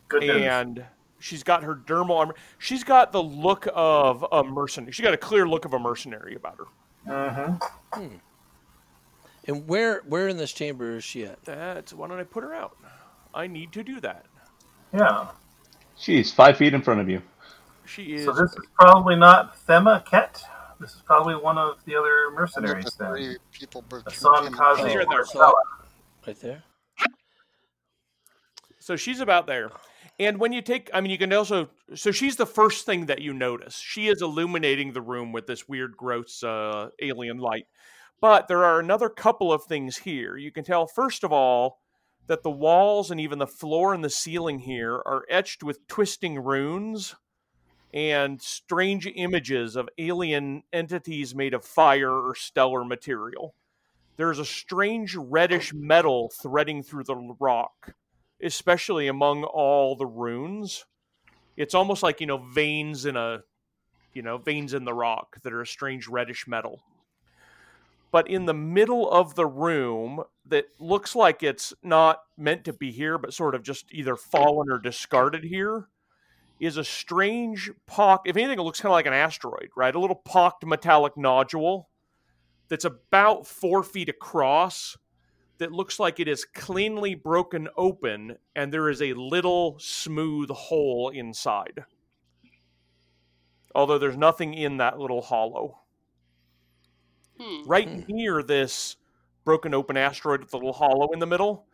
[0.08, 0.42] Good news.
[0.44, 0.86] and
[1.20, 2.36] she's got her dermal armor.
[2.58, 4.92] She's got the look of a mercenary.
[4.92, 6.66] She's got a clear look of a mercenary about her.
[7.12, 8.16] Mm-hmm.
[9.46, 11.44] And where where in this chamber is she at?
[11.44, 12.78] That's why don't I put her out?
[13.34, 14.26] I need to do that.
[14.94, 15.28] Yeah.
[15.98, 17.22] She's five feet in front of you.
[17.86, 18.26] She is.
[18.26, 20.42] So this is probably not Thema Ket.
[20.84, 23.14] This is probably one of the other One of mercenaries the then.
[23.14, 24.84] three people between Hassan Kazi.
[24.84, 25.26] She's right there.
[26.28, 26.64] Right there.
[28.80, 29.72] So she's about there.
[30.20, 33.22] And when you take, I mean, you can also, so she's the first thing that
[33.22, 33.78] you notice.
[33.80, 37.64] She is illuminating the room with this weird, gross uh, alien light.
[38.20, 40.36] But there are another couple of things here.
[40.36, 41.80] You can tell, first of all,
[42.28, 46.44] that the walls and even the floor and the ceiling here are etched with twisting
[46.44, 47.16] runes
[47.94, 53.54] and strange images of alien entities made of fire or stellar material.
[54.18, 57.96] There's a strange reddish metal threading through the rock
[58.44, 60.86] especially among all the runes.
[61.56, 63.44] It's almost like, you know, veins in a
[64.14, 66.84] you know, veins in the rock that are a strange reddish metal.
[68.12, 72.92] But in the middle of the room, that looks like it's not meant to be
[72.92, 75.88] here, but sort of just either fallen or discarded here,
[76.66, 78.24] is a strange pock.
[78.26, 79.94] If anything, it looks kind of like an asteroid, right?
[79.94, 81.90] A little pocked metallic nodule
[82.70, 84.98] that's about four feet across
[85.58, 91.10] that looks like it is cleanly broken open and there is a little smooth hole
[91.10, 91.86] inside.
[93.76, 95.80] Although there's nothing in that little hollow.
[97.40, 97.64] Hmm.
[97.68, 98.02] Right Hmm.
[98.08, 98.98] near this
[99.44, 101.68] broken open asteroid with the little hollow in the middle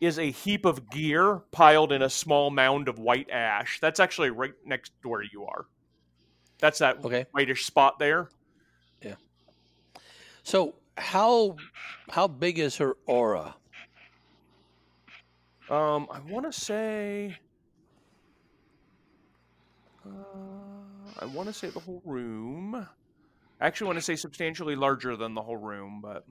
[0.00, 3.78] is a heap of gear piled in a small mound of white ash.
[3.80, 5.66] That's actually right next to where you are.
[6.58, 7.26] That's that Okay.
[7.32, 8.28] whitish spot there.
[9.02, 9.14] Yeah.
[10.42, 11.56] So how
[12.10, 13.54] how big is her aura?
[15.70, 17.36] Um, I want to say.
[20.06, 20.10] Uh,
[21.20, 22.74] I want to say the whole room.
[23.60, 26.24] I actually want to say substantially larger than the whole room, but.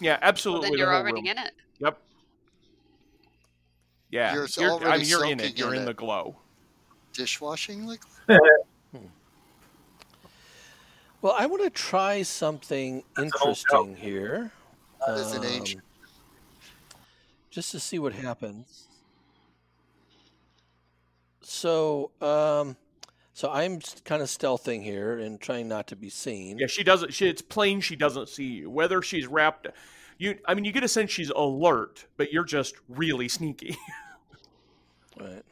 [0.00, 0.70] Yeah, Well, absolutely.
[0.70, 1.26] then you're whole already room.
[1.26, 1.52] in it.
[1.80, 1.98] Yep.
[4.10, 5.58] Yeah, You're you're, I mean, you're in it.
[5.58, 5.86] You're in in it.
[5.86, 6.36] the glow.
[7.12, 8.12] Dishwashing liquid?
[11.22, 14.52] Well, I want to try something old interesting here.
[15.06, 15.82] That is an ancient.
[15.82, 17.00] um,
[17.50, 18.84] Just to see what happens.
[21.40, 22.76] So, um,
[23.36, 26.58] so I'm kind of stealthing here and trying not to be seen.
[26.58, 27.12] Yeah, she doesn't.
[27.12, 28.70] She, it's plain she doesn't see you.
[28.70, 29.66] Whether she's wrapped,
[30.16, 30.38] you.
[30.46, 33.76] I mean, you get a sense she's alert, but you're just really sneaky.
[35.18, 35.42] Right.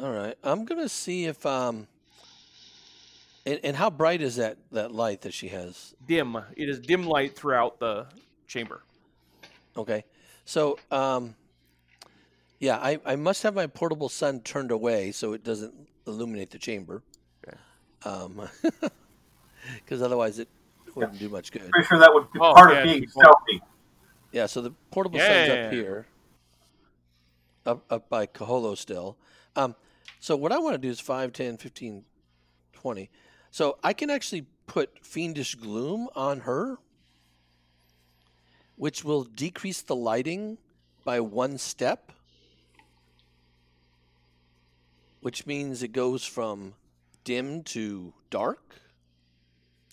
[0.00, 0.34] All right.
[0.42, 1.88] I'm gonna see if um.
[3.44, 5.94] And, and how bright is that that light that she has?
[6.06, 6.38] dim.
[6.56, 8.06] It is dim light throughout the
[8.46, 8.82] chamber.
[9.76, 10.04] Okay.
[10.46, 11.34] So um.
[12.60, 15.74] Yeah, I, I must have my portable sun turned away so it doesn't
[16.06, 17.02] illuminate the chamber.
[17.46, 17.56] Okay.
[18.04, 18.48] Um,
[19.76, 20.48] because otherwise it
[20.94, 21.70] wouldn't do much good.
[21.70, 23.62] Pretty sure that would be Oh, part yeah, of being good stealthy.
[24.32, 26.06] Yeah, so the portable sun's up here,
[27.64, 29.16] up up by Kaholo still.
[29.56, 29.74] Um,
[30.20, 32.04] so what I want to do is 5, 10, 15,
[32.72, 33.10] 20.
[33.50, 36.78] So I can actually put Fiendish Gloom on her,
[38.76, 40.58] which will decrease the lighting
[41.04, 42.12] by one step,
[45.20, 46.74] which means it goes from
[47.24, 48.76] dim to dark.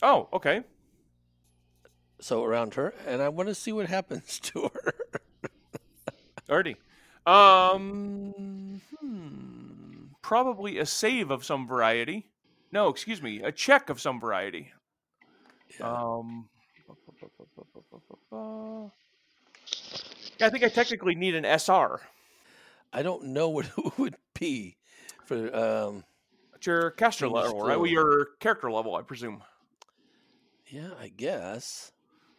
[0.02, 0.64] Oh, okay.
[2.22, 4.94] So around her, and I want to see what happens to her.
[6.50, 6.78] Already.
[7.26, 12.28] Um, hmm, probably a save of some variety.
[12.72, 14.72] No, excuse me, a check of some variety.
[15.82, 16.48] Um,
[20.42, 22.02] I think I technically need an SR.
[22.94, 24.78] I don't know what it would be
[25.26, 26.04] for um
[26.56, 27.78] It's your caster level, right?
[27.78, 29.44] Well, your character level, I presume.
[30.68, 31.92] yeah, I guess.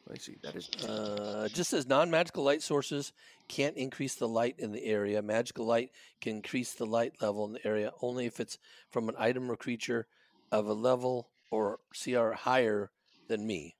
[0.07, 0.37] Let me see.
[0.43, 3.13] That is Uh, just says non-magical light sources
[3.49, 5.21] can't increase the light in the area.
[5.21, 8.59] Magical light can increase the light level in the area only if it's
[8.91, 10.07] from an item or creature
[10.53, 12.91] of a level or CR higher
[13.27, 13.75] than me.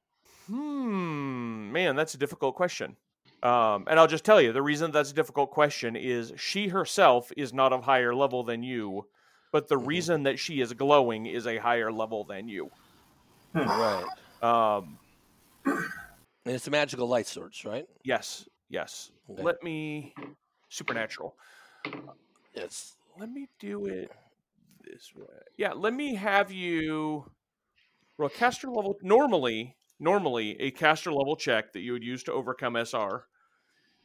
[0.49, 2.97] Hmm, man, that's a difficult question.
[3.47, 7.31] Um, and I'll just tell you the reason that's a difficult question is she herself
[7.37, 9.07] is not of higher level than you,
[9.53, 9.87] but the Mhm.
[9.87, 12.71] reason that she is glowing is a higher level than you.
[13.55, 14.05] Right.
[14.43, 14.99] Um,
[15.65, 17.87] And it's a magical light source, right?
[18.05, 19.11] yes, yes.
[19.31, 19.43] Okay.
[19.43, 20.13] Let me
[20.69, 21.37] supernatural.
[22.55, 22.97] Yes.
[23.19, 24.11] Let me do it
[24.85, 25.25] this way.
[25.57, 27.31] Yeah, let me have you
[28.19, 28.97] roll caster level.
[29.03, 33.27] Normally, normally a caster level check that you would use to overcome SR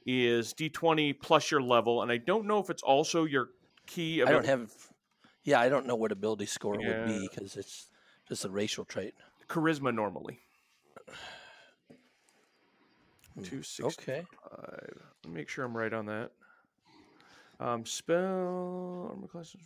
[0.06, 3.50] is D20 plus your level, and I don't know if it's also your
[3.88, 4.24] key.
[4.24, 4.72] I don't have
[5.44, 7.88] Yeah, I don't know what ability score it would be because it's
[8.28, 9.14] just a racial trait.
[9.48, 10.40] charisma normally.
[13.36, 14.26] Hmm, Two sixty Okay.
[15.28, 16.32] Make sure I'm right on that.
[17.60, 19.62] Um, spell armor classes.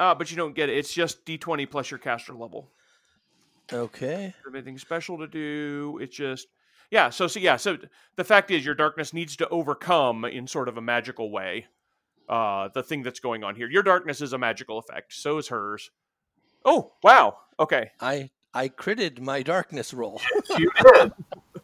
[0.00, 0.76] Ah, but you don't get it.
[0.76, 2.68] It's just D20 plus your caster level.
[3.72, 4.34] Okay.
[4.52, 5.98] anything special to do.
[6.02, 6.48] It's just
[6.90, 7.10] yeah.
[7.10, 7.56] So so yeah.
[7.56, 7.78] So
[8.16, 11.66] the fact is, your darkness needs to overcome in sort of a magical way
[12.28, 13.68] uh, the thing that's going on here.
[13.68, 15.12] Your darkness is a magical effect.
[15.12, 15.90] So is hers.
[16.64, 17.36] Oh wow.
[17.58, 17.90] Okay.
[18.00, 20.20] I I critted my darkness roll.
[20.58, 21.12] You did.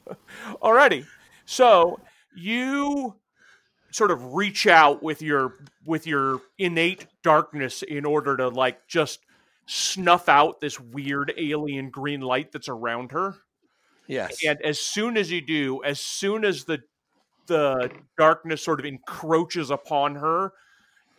[0.62, 1.06] Alrighty.
[1.44, 2.00] So
[2.34, 3.14] you
[3.92, 5.54] sort of reach out with your
[5.84, 9.20] with your innate darkness in order to like just
[9.66, 13.36] snuff out this weird alien green light that's around her.
[14.10, 14.44] Yes.
[14.44, 16.78] And as soon as you do, as soon as the
[17.46, 20.52] the darkness sort of encroaches upon her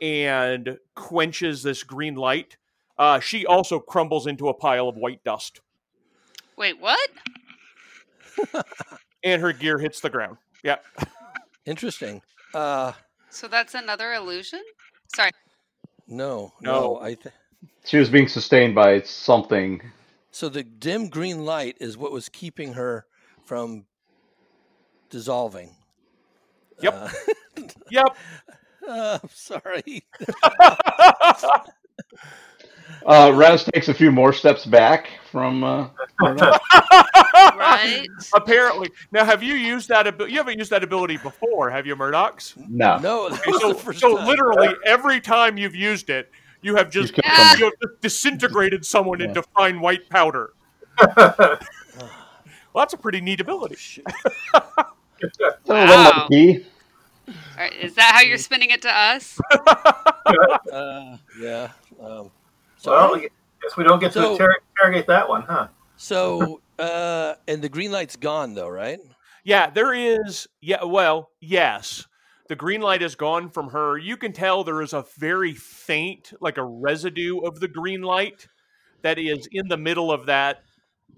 [0.02, 2.56] and quenches this green light,
[2.98, 5.60] uh, she also crumbles into a pile of white dust,
[6.56, 7.10] Wait, what?
[9.24, 10.38] and her gear hits the ground.
[10.64, 10.78] Yeah,
[11.66, 12.22] Interesting.
[12.54, 12.94] Uh,
[13.30, 14.62] So that's another illusion?
[15.16, 15.32] Sorry.
[16.08, 16.72] no, No.
[16.72, 17.02] no.
[17.02, 17.34] I th-
[17.84, 19.82] She was being sustained by something.
[20.32, 23.06] So the dim green light is what was keeping her
[23.46, 23.86] from
[25.10, 25.76] dissolving.
[26.82, 26.94] Yep.
[26.94, 27.10] Uh,
[27.92, 28.16] yep.
[28.88, 30.06] uh, I'm sorry.
[33.06, 35.64] Uh, Raz takes a few more steps back from.
[35.64, 35.90] Uh,
[37.58, 38.08] Right?
[38.36, 40.06] Apparently, now have you used that?
[40.06, 42.56] Abi- you haven't used that ability before, have you, Murdox?
[42.70, 42.98] no.
[42.98, 47.38] No, Okay, so, so literally every time you've used it, you have just killed Yeah.
[47.38, 47.60] someone.
[47.60, 49.28] you have just disintegrated someone Yeah.
[49.28, 50.54] into fine white powder.
[51.18, 51.60] well,
[52.76, 54.04] that's a pretty neat ability.
[54.54, 54.94] Oh,
[55.66, 56.28] Wow.
[56.30, 56.66] one.
[57.28, 59.40] All right, is that how you're spinning it to us?
[60.72, 61.70] Uh, yeah.
[62.02, 62.32] Um,
[62.86, 63.16] Well.
[63.16, 63.28] I
[63.62, 65.68] guess we don't get to inter- interrogate that one, huh?
[65.98, 69.00] So, uh, and the green light's gone though, right?
[69.44, 70.48] Yeah, there is.
[70.62, 72.08] Yeah, well, yes.
[72.52, 73.98] The green light is gone from her.
[73.98, 78.46] You can tell there is a very faint, like a residue of the green light
[79.04, 80.64] that is in the middle of that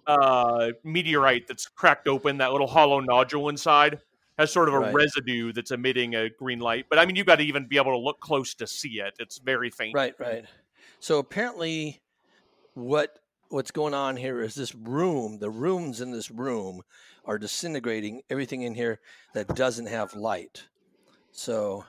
[0.06, 4.00] uh, meteorite that's cracked open, that little hollow nodule inside.
[4.38, 4.94] Has sort of a Right.
[4.94, 6.86] residue that's emitting a green light.
[6.88, 9.16] But I mean, you've got to even be able to look close to see it.
[9.18, 9.96] It's very faint.
[9.96, 10.46] Right, right.
[11.00, 12.04] So apparently,
[12.76, 13.18] what
[13.50, 15.40] what's going on here is this room.
[15.40, 16.84] The rooms in this room
[17.26, 19.00] are disintegrating everything in here
[19.34, 20.68] that doesn't have light.
[21.34, 21.86] So,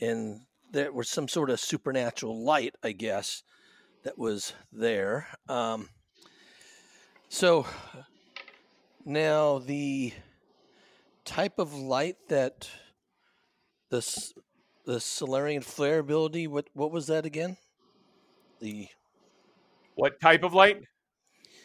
[0.00, 3.42] and there was some sort of supernatural light, I guess,
[4.04, 5.28] that was there.
[5.48, 5.90] Um,
[7.28, 7.66] so
[9.04, 10.12] now the
[11.24, 12.70] type of light that
[13.90, 14.32] the
[14.86, 16.46] the Solarian flare ability.
[16.46, 17.58] What what was that again?
[18.60, 18.88] The
[19.96, 20.78] What type of light?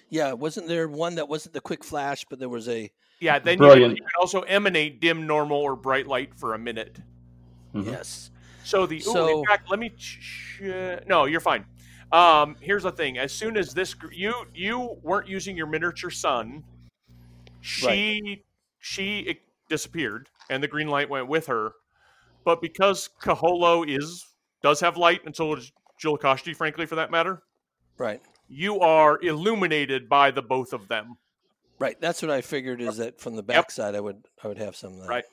[0.09, 2.91] yeah, wasn't there one that wasn't the quick flash, but there was a
[3.23, 6.59] Yeah, then you can, you can also emanate dim, normal, or bright light for a
[6.59, 6.99] minute.
[7.73, 7.85] Mhm.
[7.85, 8.31] yes.
[8.65, 9.89] So the ooh, So- in fact, let me.
[9.91, 10.59] Ch-
[11.07, 11.65] no, you're fine.
[12.11, 16.09] Um, here's the thing: as soon as this, gr- you you weren't using your miniature
[16.11, 16.63] sun,
[17.61, 18.43] she
[18.79, 19.37] she it
[19.69, 21.71] disappeared, and the green light went with her.
[22.43, 24.25] But because Kaholo is
[24.61, 25.71] does have light, and so does
[26.01, 27.41] Julakashti, frankly, for that matter,
[27.97, 28.21] Right.
[28.49, 31.15] you are illuminated by the both of them.
[31.79, 31.99] Right.
[31.99, 34.93] That's what I figured is that from the backside I would I would have some
[34.93, 35.07] of that.
[35.09, 35.25] Right.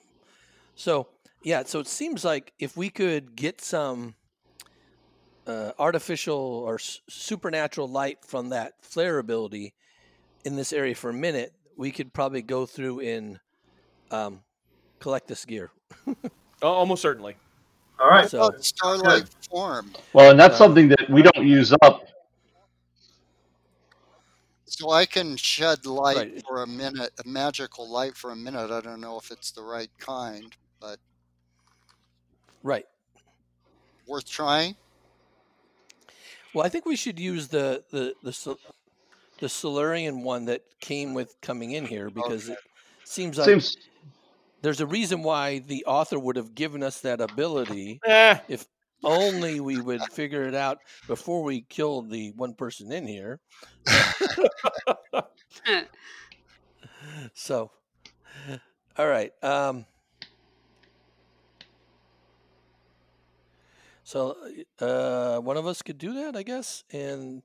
[0.74, 1.09] So
[1.43, 4.14] yeah, so it seems like if we could get some
[5.47, 9.74] uh, artificial or s- supernatural light from that flare ability
[10.45, 13.41] in this area for a minute, we could probably go through and
[14.11, 14.41] um,
[14.99, 15.70] collect this gear.
[16.62, 17.34] Uh, almost certainly.
[17.99, 18.28] All right.
[18.28, 19.93] So About starlight form.
[20.12, 22.05] Well, and that's Uh, something that we don't use up.
[24.70, 26.42] So I can shed light Right.
[26.46, 28.70] for a minute, a magical light for a minute.
[28.70, 30.98] I don't know if it's the right kind, but
[32.62, 32.86] right.
[34.06, 34.76] worth trying.
[36.54, 38.58] Well, I think we should use the the the, Sol-
[39.40, 42.58] the Solarian one that came with coming in here because it
[43.04, 43.76] seems like Seems
[44.62, 48.00] there's a reason why the author would have given us that ability.
[48.06, 48.38] Eh,
[49.05, 53.40] Only we would figure it out before we killed the one person in here.
[57.34, 57.70] So,
[58.98, 59.32] all right.
[59.42, 59.86] Um,
[64.03, 64.36] so,
[64.80, 67.42] uh, one of us could do that, I guess, and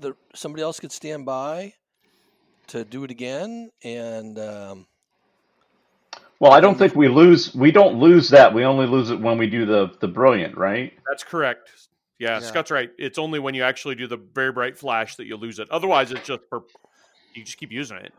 [0.00, 1.74] the somebody else could stand by
[2.68, 3.70] to do it again.
[3.84, 4.86] And um,
[6.40, 6.52] well.
[6.52, 7.54] I don't think we lose.
[7.54, 8.52] We don't lose that.
[8.54, 10.92] We only lose it when we do the the brilliant, right?
[11.08, 11.70] That's correct.
[12.18, 12.40] Yeah, Yeah.
[12.40, 12.90] Scott's right.
[12.98, 15.70] It's only when you actually do the very bright flash that you lose it.
[15.70, 16.62] Otherwise, it's just per-
[17.34, 18.12] you just keep using it.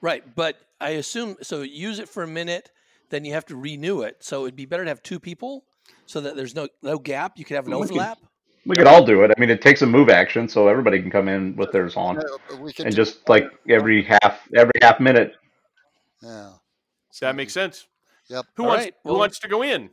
[0.00, 1.62] right, but I assume so.
[1.62, 2.70] Use it for a minute,
[3.10, 4.16] then you have to renew it.
[4.20, 5.64] So it'd be better to have two people,
[6.06, 7.34] so that there's no no gap.
[7.38, 8.18] You could have an We could- overlap.
[8.64, 9.32] We could all do it.
[9.36, 12.14] I mean, it takes a move action, so everybody can come in with theirs on,
[12.50, 15.34] Yeah, we and just like every half every half minute.
[16.22, 16.52] yeah.
[17.20, 17.86] That makes sense.
[18.28, 18.46] Yep.
[18.54, 19.90] Who All wants right, Who well- wants to go in?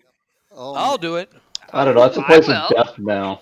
[0.51, 1.31] Oh, I'll do it.
[1.71, 2.03] I don't know.
[2.05, 3.41] It's a place of death now.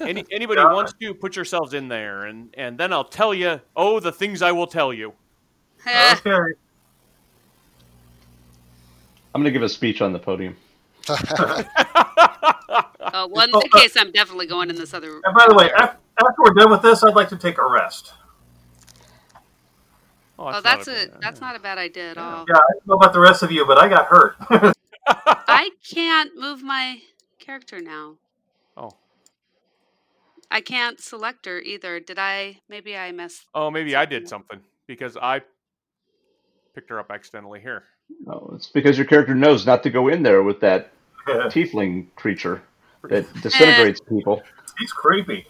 [0.00, 3.60] Any anybody wants to put yourselves in there, and and then I'll tell you.
[3.76, 5.14] Oh, the things I will tell you.
[5.86, 6.54] Okay.
[9.34, 10.56] I'm going to give a speech on the podium.
[13.14, 15.20] Uh, well, in that case, I'm definitely going in this other.
[15.24, 15.96] And by the way, after
[16.38, 18.12] we're done with this, I'd like to take a rest.
[20.44, 22.44] Oh, oh not that's bad- a that's not a bad idea at all.
[22.48, 24.36] Yeah, I don't know about the rest of you, but I got hurt.
[25.08, 27.00] I can't move my
[27.38, 28.16] character now.
[28.76, 28.90] Oh,
[30.50, 31.98] I can't select her either.
[32.00, 32.58] Did I?
[32.68, 33.46] Maybe I missed.
[33.54, 34.58] oh, maybe I did Something.
[34.58, 35.40] something because I
[36.74, 37.84] picked her up accidentally here.
[38.26, 40.90] Oh, it's because your character knows not to go in there with that
[41.26, 42.62] tiefling creature
[43.08, 44.10] that disintegrates eh.
[44.10, 44.42] people.
[44.78, 45.46] He's creepy.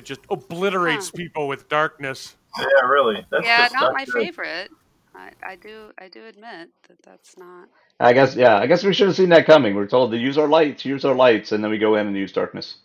[0.00, 2.34] That just obliterates people with darkness.
[2.58, 3.26] Yeah, really.
[3.30, 4.24] That's yeah, just not my good.
[4.24, 4.70] favorite.
[5.14, 7.68] I, I do I do admit that that's not.
[8.00, 9.74] I guess, yeah, I guess we should have seen that coming.
[9.74, 12.16] We're told to use our lights, use our lights, and then we go in and
[12.16, 12.76] use darkness.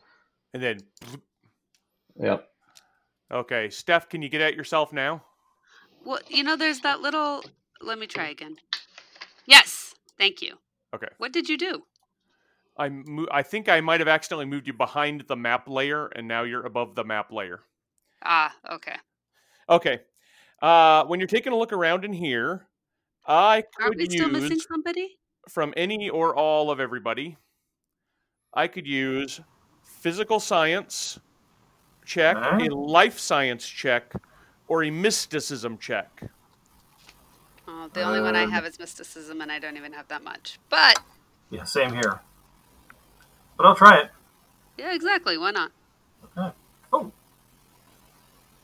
[0.53, 0.79] And then,
[2.21, 2.49] Yep.
[3.31, 5.23] okay, Steph, can you get at yourself now?
[6.03, 7.45] Well, you know, there's that little.
[7.79, 8.57] Let me try again.
[9.45, 10.55] Yes, thank you.
[10.93, 11.07] Okay.
[11.17, 11.83] What did you do?
[12.77, 16.27] I mo- I think I might have accidentally moved you behind the map layer, and
[16.27, 17.61] now you're above the map layer.
[18.23, 18.95] Ah, okay.
[19.69, 20.01] Okay.
[20.61, 22.67] Uh, when you're taking a look around in here,
[23.27, 25.17] I Aren't could we still missing use somebody?
[25.49, 27.37] from any or all of everybody.
[28.53, 29.39] I could use
[29.83, 31.19] physical science
[32.05, 32.57] check, Huh?
[32.61, 34.13] a life science check,
[34.67, 36.23] or a mysticism check.
[37.67, 40.23] Oh, the only one I Um, have is mysticism, and I don't even have that
[40.23, 40.59] much.
[40.69, 40.99] But
[41.51, 42.21] Yeah, same here.
[43.57, 44.09] But I'll try it.
[44.77, 45.37] yeah, exactly.
[45.37, 45.71] Why not?
[46.37, 46.53] Okay.
[46.91, 47.11] Oh.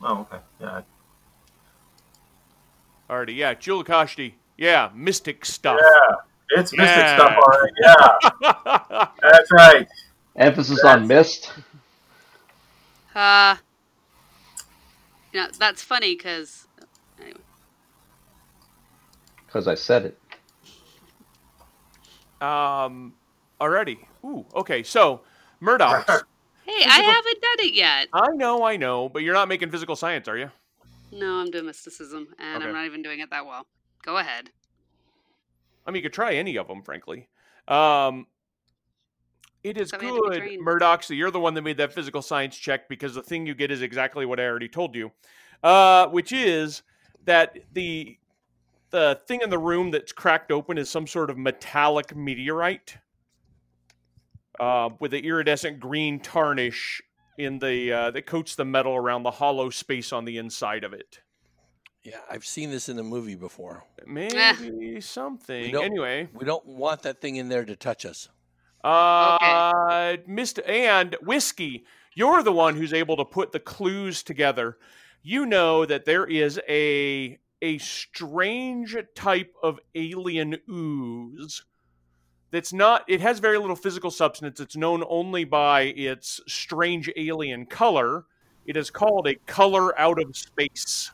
[0.02, 0.38] Oh, okay.
[0.60, 0.82] Yeah.
[3.08, 4.34] Alrighty, yeah, Julakashti.
[4.56, 5.78] Yeah, mystic stuff.
[5.80, 6.16] Yeah.
[6.60, 7.14] It's mystic Yeah.
[7.16, 7.72] stuff, all right.
[8.40, 9.08] Yeah.
[9.30, 9.88] That's right.
[10.36, 11.52] Emphasis on mist.
[13.14, 13.56] Uh,
[15.32, 16.66] you know, that's funny because
[17.20, 17.38] anyway.
[19.46, 20.18] Because I said it.
[22.40, 23.12] um,
[23.60, 23.98] alrighty.
[24.24, 25.22] Ooh, okay, so
[25.60, 26.22] Murdox.
[26.64, 28.06] Hey, I haven't done it yet.
[28.12, 30.48] I know, I know, but you're not making physical science, are you?
[31.10, 32.68] No, I'm doing mysticism, and Okay.
[32.68, 33.66] I'm not even doing it that well.
[34.04, 34.50] Go ahead.
[35.84, 37.28] I mean, you could try any of them, frankly.
[37.66, 38.28] Um,
[39.64, 40.66] it is Somebody had to be good, trained.
[40.66, 41.04] Murdox.
[41.04, 43.70] So you're the one that made that physical science check because the thing you get
[43.70, 45.10] is exactly what I already told you,
[45.62, 46.82] uh, which is
[47.24, 48.16] that the
[48.90, 52.98] the thing in the room that's cracked open is some sort of metallic meteorite
[54.60, 57.02] uh, with the iridescent green tarnish
[57.38, 60.92] in the uh, that coats the metal around the hollow space on the inside of
[60.92, 61.20] it.
[62.04, 63.84] Yeah, I've seen this in a movie before.
[64.06, 65.70] Maybe something.
[65.72, 68.28] don't- Anyway, We don't want that thing in there to touch us.
[68.84, 71.84] Uh, Mist and whiskey.
[72.14, 74.76] You're the one who's able to put the clues together.
[75.22, 81.64] You know that there is a a strange type of alien ooze
[82.52, 83.04] that's not.
[83.08, 84.60] It has very little physical substance.
[84.60, 88.26] It's known only by its strange alien color.
[88.66, 91.10] It is called a color out of space.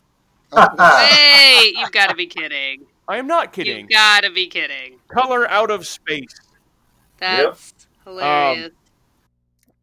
[0.54, 2.86] hey, you've got to be kidding.
[3.06, 3.86] I am not kidding.
[3.88, 4.98] You've got to be kidding.
[5.08, 6.34] Color out of space.
[7.18, 7.72] That's
[8.04, 8.70] hilarious.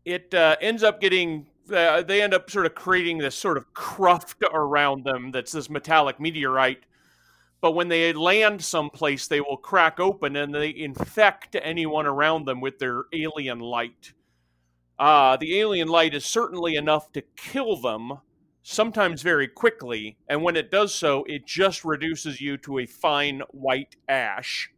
[0.04, 3.74] it uh, ends up getting uh, they end up sort of creating this sort of
[3.74, 6.84] cruft around them that's this metallic meteorite
[7.66, 12.62] but when they land someplace they will crack open and they infect anyone around them
[12.62, 14.14] with their alien light
[15.00, 18.20] uh, the alien light is certainly enough to kill them
[18.62, 23.42] sometimes very quickly and when it does so it just reduces you to a fine
[23.50, 24.70] white ash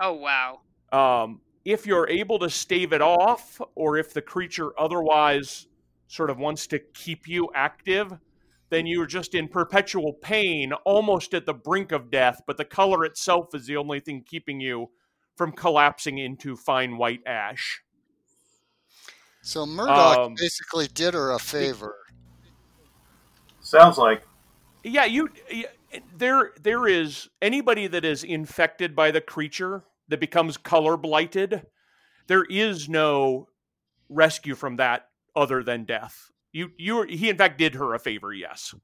[0.00, 0.60] oh wow.
[0.92, 5.66] um, if you're able to stave it off, or if the creature otherwise
[6.06, 8.12] sort of wants to keep you active,
[8.70, 12.40] then you're just in perpetual pain, almost at the brink of death.
[12.46, 14.90] But the color itself is the only thing keeping you
[15.36, 17.82] from collapsing into fine white ash.
[19.42, 21.94] So Murdox Um, basically did her a favor.
[23.60, 24.22] Sounds like.
[24.82, 25.28] Yeah, you.
[25.52, 25.64] y-
[26.14, 31.66] There, there is anybody that is infected by the creature that becomes color blighted.
[32.26, 33.48] There is no
[34.08, 36.30] rescue from that other than death.
[36.56, 37.02] You, you.
[37.02, 38.32] He in fact did her a favor.
[38.32, 38.74] Yes.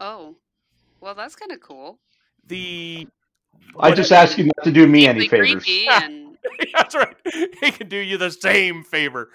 [0.00, 0.34] Oh,
[1.02, 1.98] well, that's kind of cool.
[2.46, 3.06] The.
[3.78, 5.66] I just ask you not to do me any favors.
[5.90, 6.38] and
[6.72, 7.14] That's right.
[7.60, 9.28] He can do you the same favor.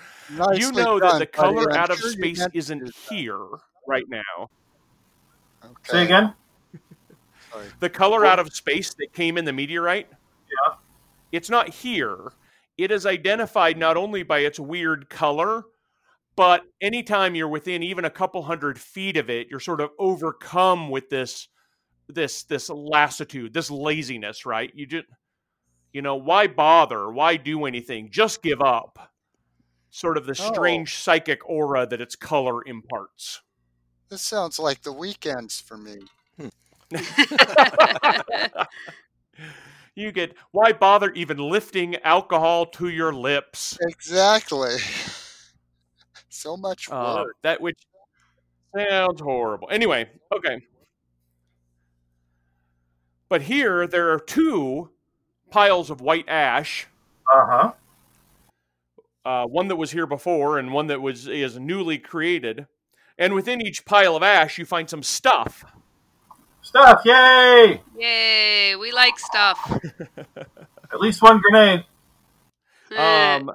[0.55, 1.53] you know done, that the buddy.
[1.53, 3.45] color I'm out of sure you space isn't here
[3.85, 4.49] right now.
[5.63, 5.73] Okay.
[5.83, 6.33] Say again?
[7.51, 7.67] Sorry.
[7.79, 10.07] The color out of space that came in the meteorite.
[10.09, 10.75] Yeah.
[11.31, 12.31] It's not here.
[12.79, 15.65] It is identified not only by its weird color,
[16.35, 20.89] but anytime you're within even a couple hundred feet of it, you're sort of overcome
[20.89, 21.47] with this
[22.07, 24.71] this this lassitude, this laziness, right?
[24.75, 25.05] You just
[25.93, 27.11] you know, why bother?
[27.11, 28.09] Why do anything?
[28.11, 29.11] Just give up.
[29.89, 30.53] Sort of the Oh.
[30.53, 33.41] strange psychic aura that its color imparts.
[34.09, 35.97] This sounds like the weekends for me.
[36.37, 36.49] Hmm.
[39.95, 43.77] you get why bother even lifting alcohol to your lips?
[43.81, 44.75] Exactly.
[46.41, 47.35] So much Uh, work.
[47.43, 47.77] that which
[48.75, 49.67] sounds horrible.
[49.71, 50.61] Anyway, okay.
[53.29, 54.89] But here there are two
[55.51, 56.87] piles of white ash.
[57.31, 57.71] Uh huh.
[59.23, 62.65] Uh, one that was here before and one that was is newly created.
[63.17, 65.63] And within each pile of ash, you find some stuff.
[66.63, 67.81] Stuff, yay!
[67.97, 69.59] Yay, we like stuff.
[70.17, 71.85] At least one grenade.
[72.97, 73.49] Um,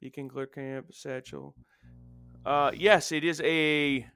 [0.00, 1.54] Beacon Clear Camp Satchel.
[2.44, 4.06] Uh, yes, it is a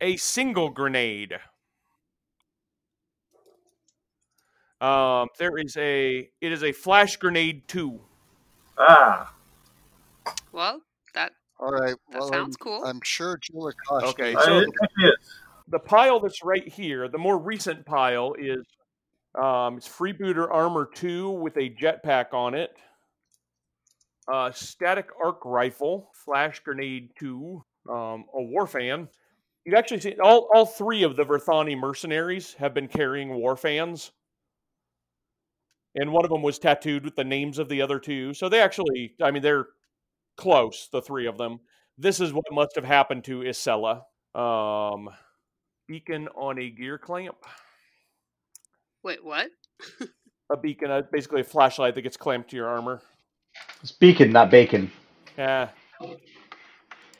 [0.00, 1.34] a single grenade.
[4.80, 8.00] Um, there is a it is a flash grenade too.
[8.78, 9.32] Ah.
[10.52, 10.80] well,
[11.14, 11.96] that All right.
[12.10, 12.84] that Well, sounds I'm, cool.
[12.84, 14.02] I'm sure Julakashti.
[14.04, 14.68] Okay, so it
[15.68, 18.64] the pile that's right here, the more recent pile is
[19.34, 22.76] um, it's Freebooter Armor 2 with a jetpack on it,
[24.32, 29.08] uh, static arc rifle, flash grenade 2, um, a war fan.
[29.64, 34.12] You actually seen all, all three of the Verthani mercenaries have been carrying war fans.
[35.94, 38.34] And one of them was tattooed with the names of the other two.
[38.34, 39.68] So they actually, I mean, they're
[40.36, 41.60] close, the three of them.
[41.96, 44.02] This is what must have happened to Isella.
[44.34, 45.08] Um,
[45.86, 47.36] beacon on a gear clamp.
[49.02, 49.50] Wait, what?
[50.52, 53.00] A beacon, uh, basically a flashlight that gets clamped to your armor.
[53.82, 54.90] It's beacon, not bacon.
[55.36, 55.68] Yeah.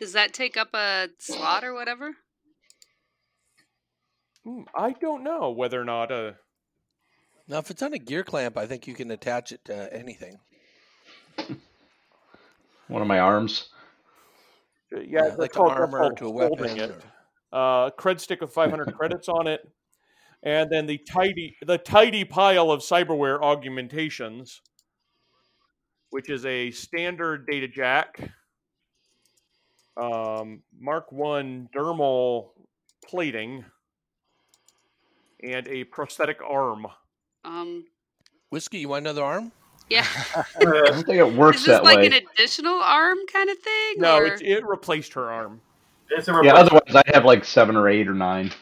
[0.00, 2.16] Does that take up a slot or whatever?
[4.44, 6.10] Hmm, I don't know whether or not.
[6.12, 6.32] Uh,
[7.48, 10.38] Now, if it's on a gear clamp, I think you can attach it to anything.
[12.88, 13.68] One of my arms.
[14.92, 17.04] yeah, Yeah, they're like to armor to a holding weapon It.
[17.52, 19.60] Uh, cred stick with 500 credits on it,
[20.42, 24.60] and then the tidy the tidy pile of cyberware augmentations,
[26.14, 28.20] which is a standard data jack,
[29.96, 32.50] um, Mark One dermal
[33.04, 33.64] plating,
[35.42, 36.86] and a prosthetic arm.
[37.44, 37.86] Um,
[38.50, 39.50] Whiskey, you want another arm?
[39.90, 40.06] yeah.
[40.36, 42.06] I don't think it works Is this that like way.
[42.06, 43.94] an additional arm kind of thing?
[43.96, 44.26] No, or...
[44.26, 45.60] it, it replaced her arm.
[46.10, 48.52] It's a Yeah, otherwise I'd have like seven or eight or nine.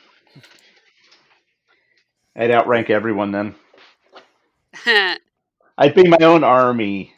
[2.34, 3.55] I'd outrank everyone then.
[5.76, 7.12] I'd be my own army.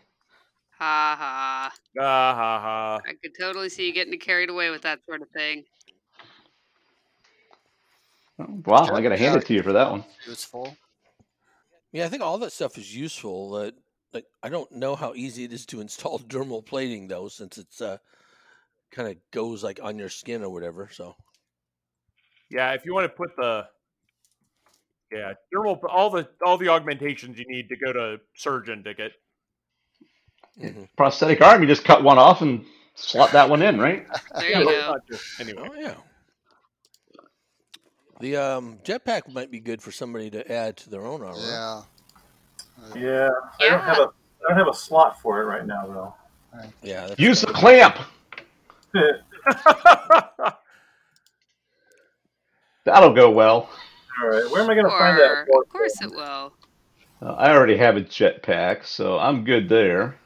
[1.16, 1.74] Ha.
[1.98, 3.00] Ah ha ha.
[3.06, 5.64] I could totally see you getting carried away with that sort of thing.
[8.38, 10.04] Wow, I gotta hand it to you for that one.
[10.26, 10.76] Useful.
[11.92, 13.54] Yeah, I think all that stuff is useful.
[13.54, 13.70] Uh,
[14.12, 17.80] like, I don't know how easy it is to install dermal plating though, since it's
[17.80, 17.98] uh,
[18.90, 20.88] kind of goes like on your skin or whatever.
[20.92, 21.16] So
[22.50, 23.68] Yeah, if you want to put the
[25.12, 29.12] yeah dermal all the all the augmentations you need to go to surgeon to get.
[30.60, 30.88] Mhm.
[30.96, 34.06] Prosthetic arm, you just cut one off and slot that one in, right?
[34.34, 34.96] There Yeah, you go.
[35.40, 35.94] anyway, oh yeah.
[38.20, 41.38] The um, jetpack might be good for somebody to add to their own armor.
[41.40, 41.82] Yeah.
[42.96, 43.28] Yeah.
[43.60, 44.02] I don't have a
[44.44, 46.14] I don't have a slot for it right now though.
[46.82, 47.06] Yeah.
[47.08, 47.98] that's Use the kinda- clamp.
[52.84, 53.68] That'll go well.
[54.22, 54.48] All right.
[54.50, 55.46] Where am I going to find that?
[55.48, 56.52] Of course it will.
[57.22, 60.16] Uh, I already have a jetpack, so I'm good there.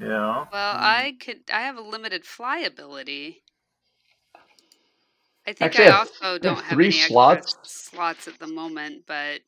[0.00, 0.46] Yeah.
[0.52, 0.78] Well, mm.
[0.80, 1.40] I could.
[1.52, 3.42] I have a limited fly ability.
[5.46, 7.56] I think Actually, I I have- also don't have three any extra slots.
[7.62, 9.40] slots at the moment, but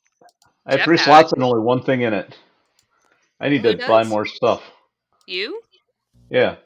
[0.66, 1.04] I have three Jetpack.
[1.04, 2.36] slots and only one thing in it.
[3.40, 4.62] I need Who to buy more stuff.
[5.26, 5.60] you,
[6.30, 6.56] Yeah.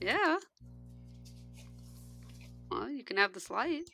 [0.00, 0.38] yeah.
[2.70, 3.84] Well, you can have this light.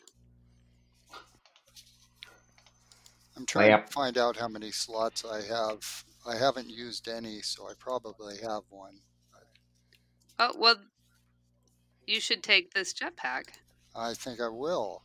[3.37, 3.87] I'm trying Lamp.
[3.87, 6.05] to find out how many slots I have.
[6.27, 8.99] I haven't used any, so I probably have one.
[10.39, 10.77] Oh well,
[12.07, 13.45] you should take this jetpack.
[13.95, 15.03] I think I will.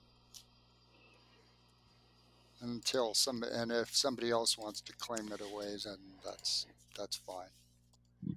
[2.62, 6.66] Until some, and if somebody else wants to claim it away, then that's
[6.98, 8.36] that's fine.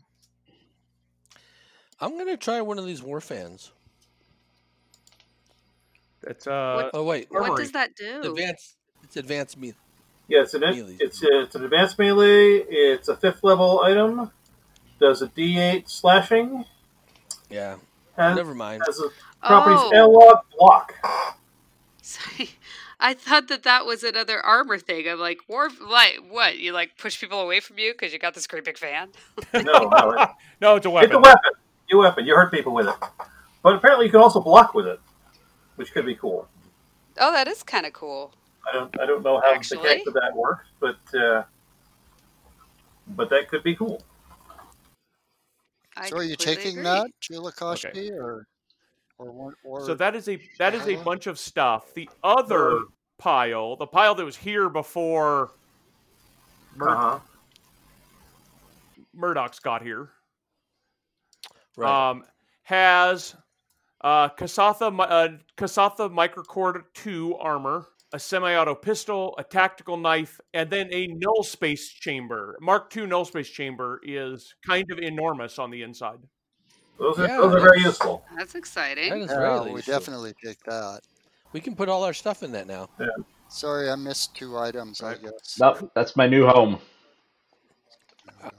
[2.00, 3.70] I'm gonna try one of these war fans.
[6.22, 7.50] it's uh Oh wait, Armory.
[7.50, 8.22] What does that do?
[8.22, 8.76] advanced.
[9.04, 9.74] It's advanced me.
[10.28, 10.96] Yeah, it's an Melee.
[10.98, 12.64] it's it's an advanced melee.
[12.68, 14.32] It's a fifth level item.
[14.98, 16.64] Does a D8 slashing.
[17.50, 17.76] Yeah.
[18.16, 18.82] Has, Never mind.
[18.86, 19.08] has a
[19.46, 19.90] properties Oh.
[19.94, 20.94] analog block.
[22.02, 22.50] Sorry.
[22.98, 25.06] I thought that that was another armor thing.
[25.06, 26.58] I'm like, war, like, what?
[26.58, 29.10] You like push people away from you because you got this great big fan?
[29.52, 30.28] No, no, it-
[30.62, 31.10] no, it's a weapon.
[31.10, 31.50] it's a weapon.
[31.90, 32.24] Your weapon.
[32.26, 32.94] You hurt people with it.
[33.62, 34.98] But apparently, you can also block with it,
[35.76, 36.48] which could be cool.
[37.18, 38.32] Oh, that is kind of cool.
[38.68, 39.76] I don't I don't know how Actually?
[39.78, 41.42] the mechanics of that works, but uh,
[43.08, 44.02] but that could be cool.
[45.96, 46.82] I so are you taking agree.
[46.84, 48.46] that, Julakashti, or
[49.18, 51.94] or one- or So that is a that is a bunch of stuff.
[51.94, 52.84] The other Sure.
[53.18, 55.52] pile, the pile that was here before
[56.76, 57.18] Mur- Uh huh.
[59.16, 60.10] Murdox got here,
[61.76, 62.10] Right.
[62.10, 62.24] um,
[62.64, 63.34] has
[64.02, 70.88] uh, Kasatha uh, Kasatha Microcord two armor, a semi-auto pistol, a tactical knife, and then
[70.92, 72.56] a null space chamber.
[72.60, 76.18] Mark II null space chamber is kind of enormous on the inside.
[76.98, 78.24] Those are Yeah, those are very useful.
[78.36, 79.12] That's exciting.
[79.12, 79.92] is yeah, really we useful.
[79.94, 81.00] definitely take that.
[81.52, 82.88] We can put all our stuff in that now.
[82.98, 83.06] Yeah.
[83.48, 85.02] Sorry, I missed two items.
[85.02, 85.58] I guess.
[85.60, 86.78] Nope, that's my new home.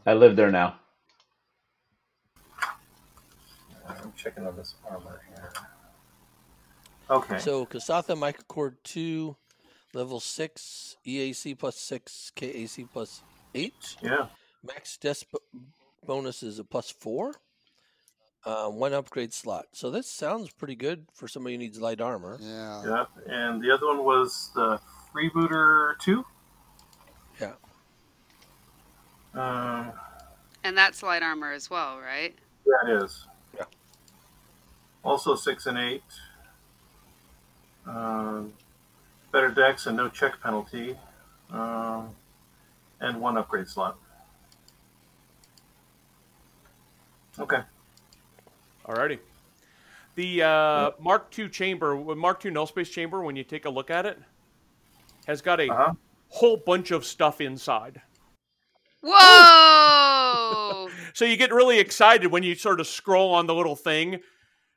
[0.06, 0.76] I live there now.
[3.88, 5.52] I'm checking on this armor here.
[7.10, 7.40] Okay.
[7.40, 9.36] So Kasatha Microcord 2,
[9.94, 13.24] level 6, EAC plus 6, KAC plus
[13.56, 13.74] 8.
[14.02, 14.28] yeah.
[14.66, 15.40] Max death bo-
[16.06, 17.34] bonus is a plus 4.
[18.46, 19.66] Uh, one upgrade slot.
[19.74, 22.38] So this sounds pretty good for somebody who needs light armor.
[22.42, 22.84] Yeah.
[22.86, 23.06] Yeah.
[23.28, 24.80] And the other one was the
[25.14, 26.26] Freebooter two.
[27.42, 27.54] Yeah.
[29.34, 29.92] Um,
[30.64, 32.36] And that's light armor as well, right?
[32.66, 33.26] yeah, it is.
[33.56, 33.64] Yeah.
[35.04, 36.04] Also six and eight.
[37.88, 38.54] Um,
[39.32, 40.98] better decks and no check penalty.
[41.52, 42.10] Um,
[43.00, 43.98] and one upgrade slot.
[47.40, 47.62] Okay.
[48.86, 49.20] Alrighty.
[50.16, 53.92] The uh, Mark II chamber, Mark II null space chamber, when you take a look
[53.92, 54.18] at it,
[55.28, 55.94] has got a Uh huh.
[56.30, 58.02] whole bunch of stuff inside.
[59.02, 60.90] Whoa!
[61.14, 64.20] So you get really excited when you sort of scroll on the little thing,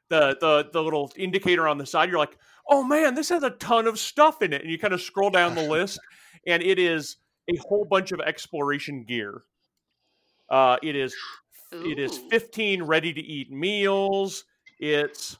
[0.09, 2.09] the the the little indicator on the side.
[2.09, 2.37] You're like,
[2.69, 5.31] "Oh man, this has a ton of stuff in it." And you kind of scroll
[5.31, 5.99] down the list,
[6.47, 7.17] and it is
[7.49, 9.43] a whole bunch of exploration gear.
[10.49, 11.15] Uh, it is
[11.73, 14.45] it is 15 ready to eat meals.
[14.81, 15.39] It's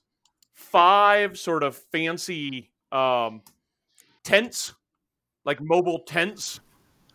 [0.55, 3.43] five sort of fancy um,
[4.23, 4.75] tents,
[5.45, 6.61] like mobile tents.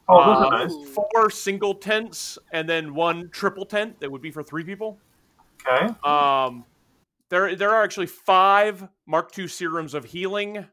[0.09, 0.89] Oh, those Uh, are nice.
[0.89, 4.99] Four single tents and then one triple tent that would be for three people.
[5.65, 5.93] Okay.
[6.03, 6.65] Um,
[7.29, 10.65] there there are actually five Mark II serums of healing.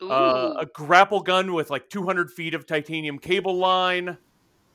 [0.00, 4.16] Uh, a grapple gun with like 200 feet of titanium cable line.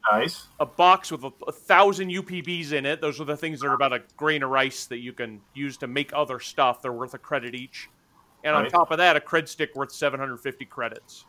[0.10, 0.48] Nice.
[0.62, 3.02] a box with a, a thousand UPBs in it.
[3.02, 5.76] Those are the things that are about a grain of rice that you can use
[5.80, 6.82] to make other stuff.
[6.82, 7.90] They're worth a credit each.
[8.46, 8.72] And on Nice.
[8.72, 11.26] top of that, a cred stick worth 750 credits.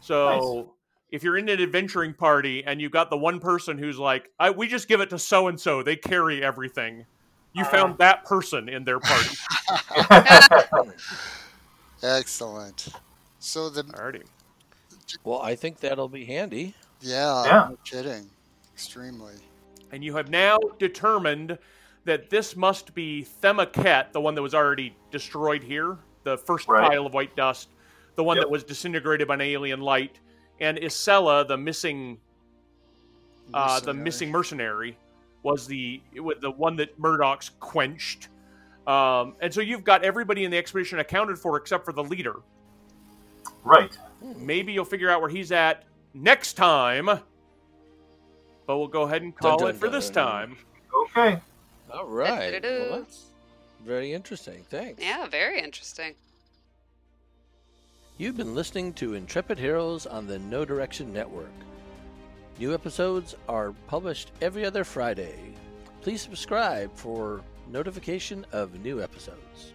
[0.00, 0.70] So
[1.10, 4.50] if you're in an adventuring party and you've got the one person who's like, I,
[4.50, 7.06] we just give it to so and so, they carry everything.
[7.56, 7.68] You Uh.
[7.68, 9.36] found that person in their party.
[12.02, 12.88] Excellent.
[13.38, 14.24] So the Alrighty.
[15.24, 16.74] Well, I think that'll be handy.
[17.00, 17.66] yeah, Yeah.
[17.70, 18.28] no kidding,
[18.74, 19.34] extremely.
[19.92, 21.58] And you have now determined
[22.04, 26.90] that this must be Themaket, the one that was already destroyed here, the first Right.
[26.90, 27.68] pile of white dust,
[28.16, 28.44] the one Yep.
[28.44, 30.18] that was disintegrated by an alien light,
[30.60, 32.20] and Isella, the missing,
[33.54, 34.98] uh, the missing mercenary,
[35.46, 38.28] was the was the one that Murdox's quenched.
[38.86, 42.36] Um, and so you've got everybody in the expedition accounted for except for the leader.
[43.62, 43.96] Right.
[44.36, 45.84] Maybe you'll figure out where he's at
[46.14, 47.06] next time.
[47.06, 50.24] But we'll go ahead and call dun, it for dun, this dun.
[50.24, 50.56] time.
[51.04, 51.40] Okay.
[51.92, 52.60] All right.
[52.60, 53.26] Well, that's
[53.84, 54.64] very interesting.
[54.68, 55.00] Thanks.
[55.00, 56.14] yeah, very interesting.
[58.18, 61.52] You've been listening to Intrepid Heroes on the No Direction Network.
[62.58, 65.52] New episodes are published every other Friday.
[66.00, 69.74] Please subscribe for notification of new episodes.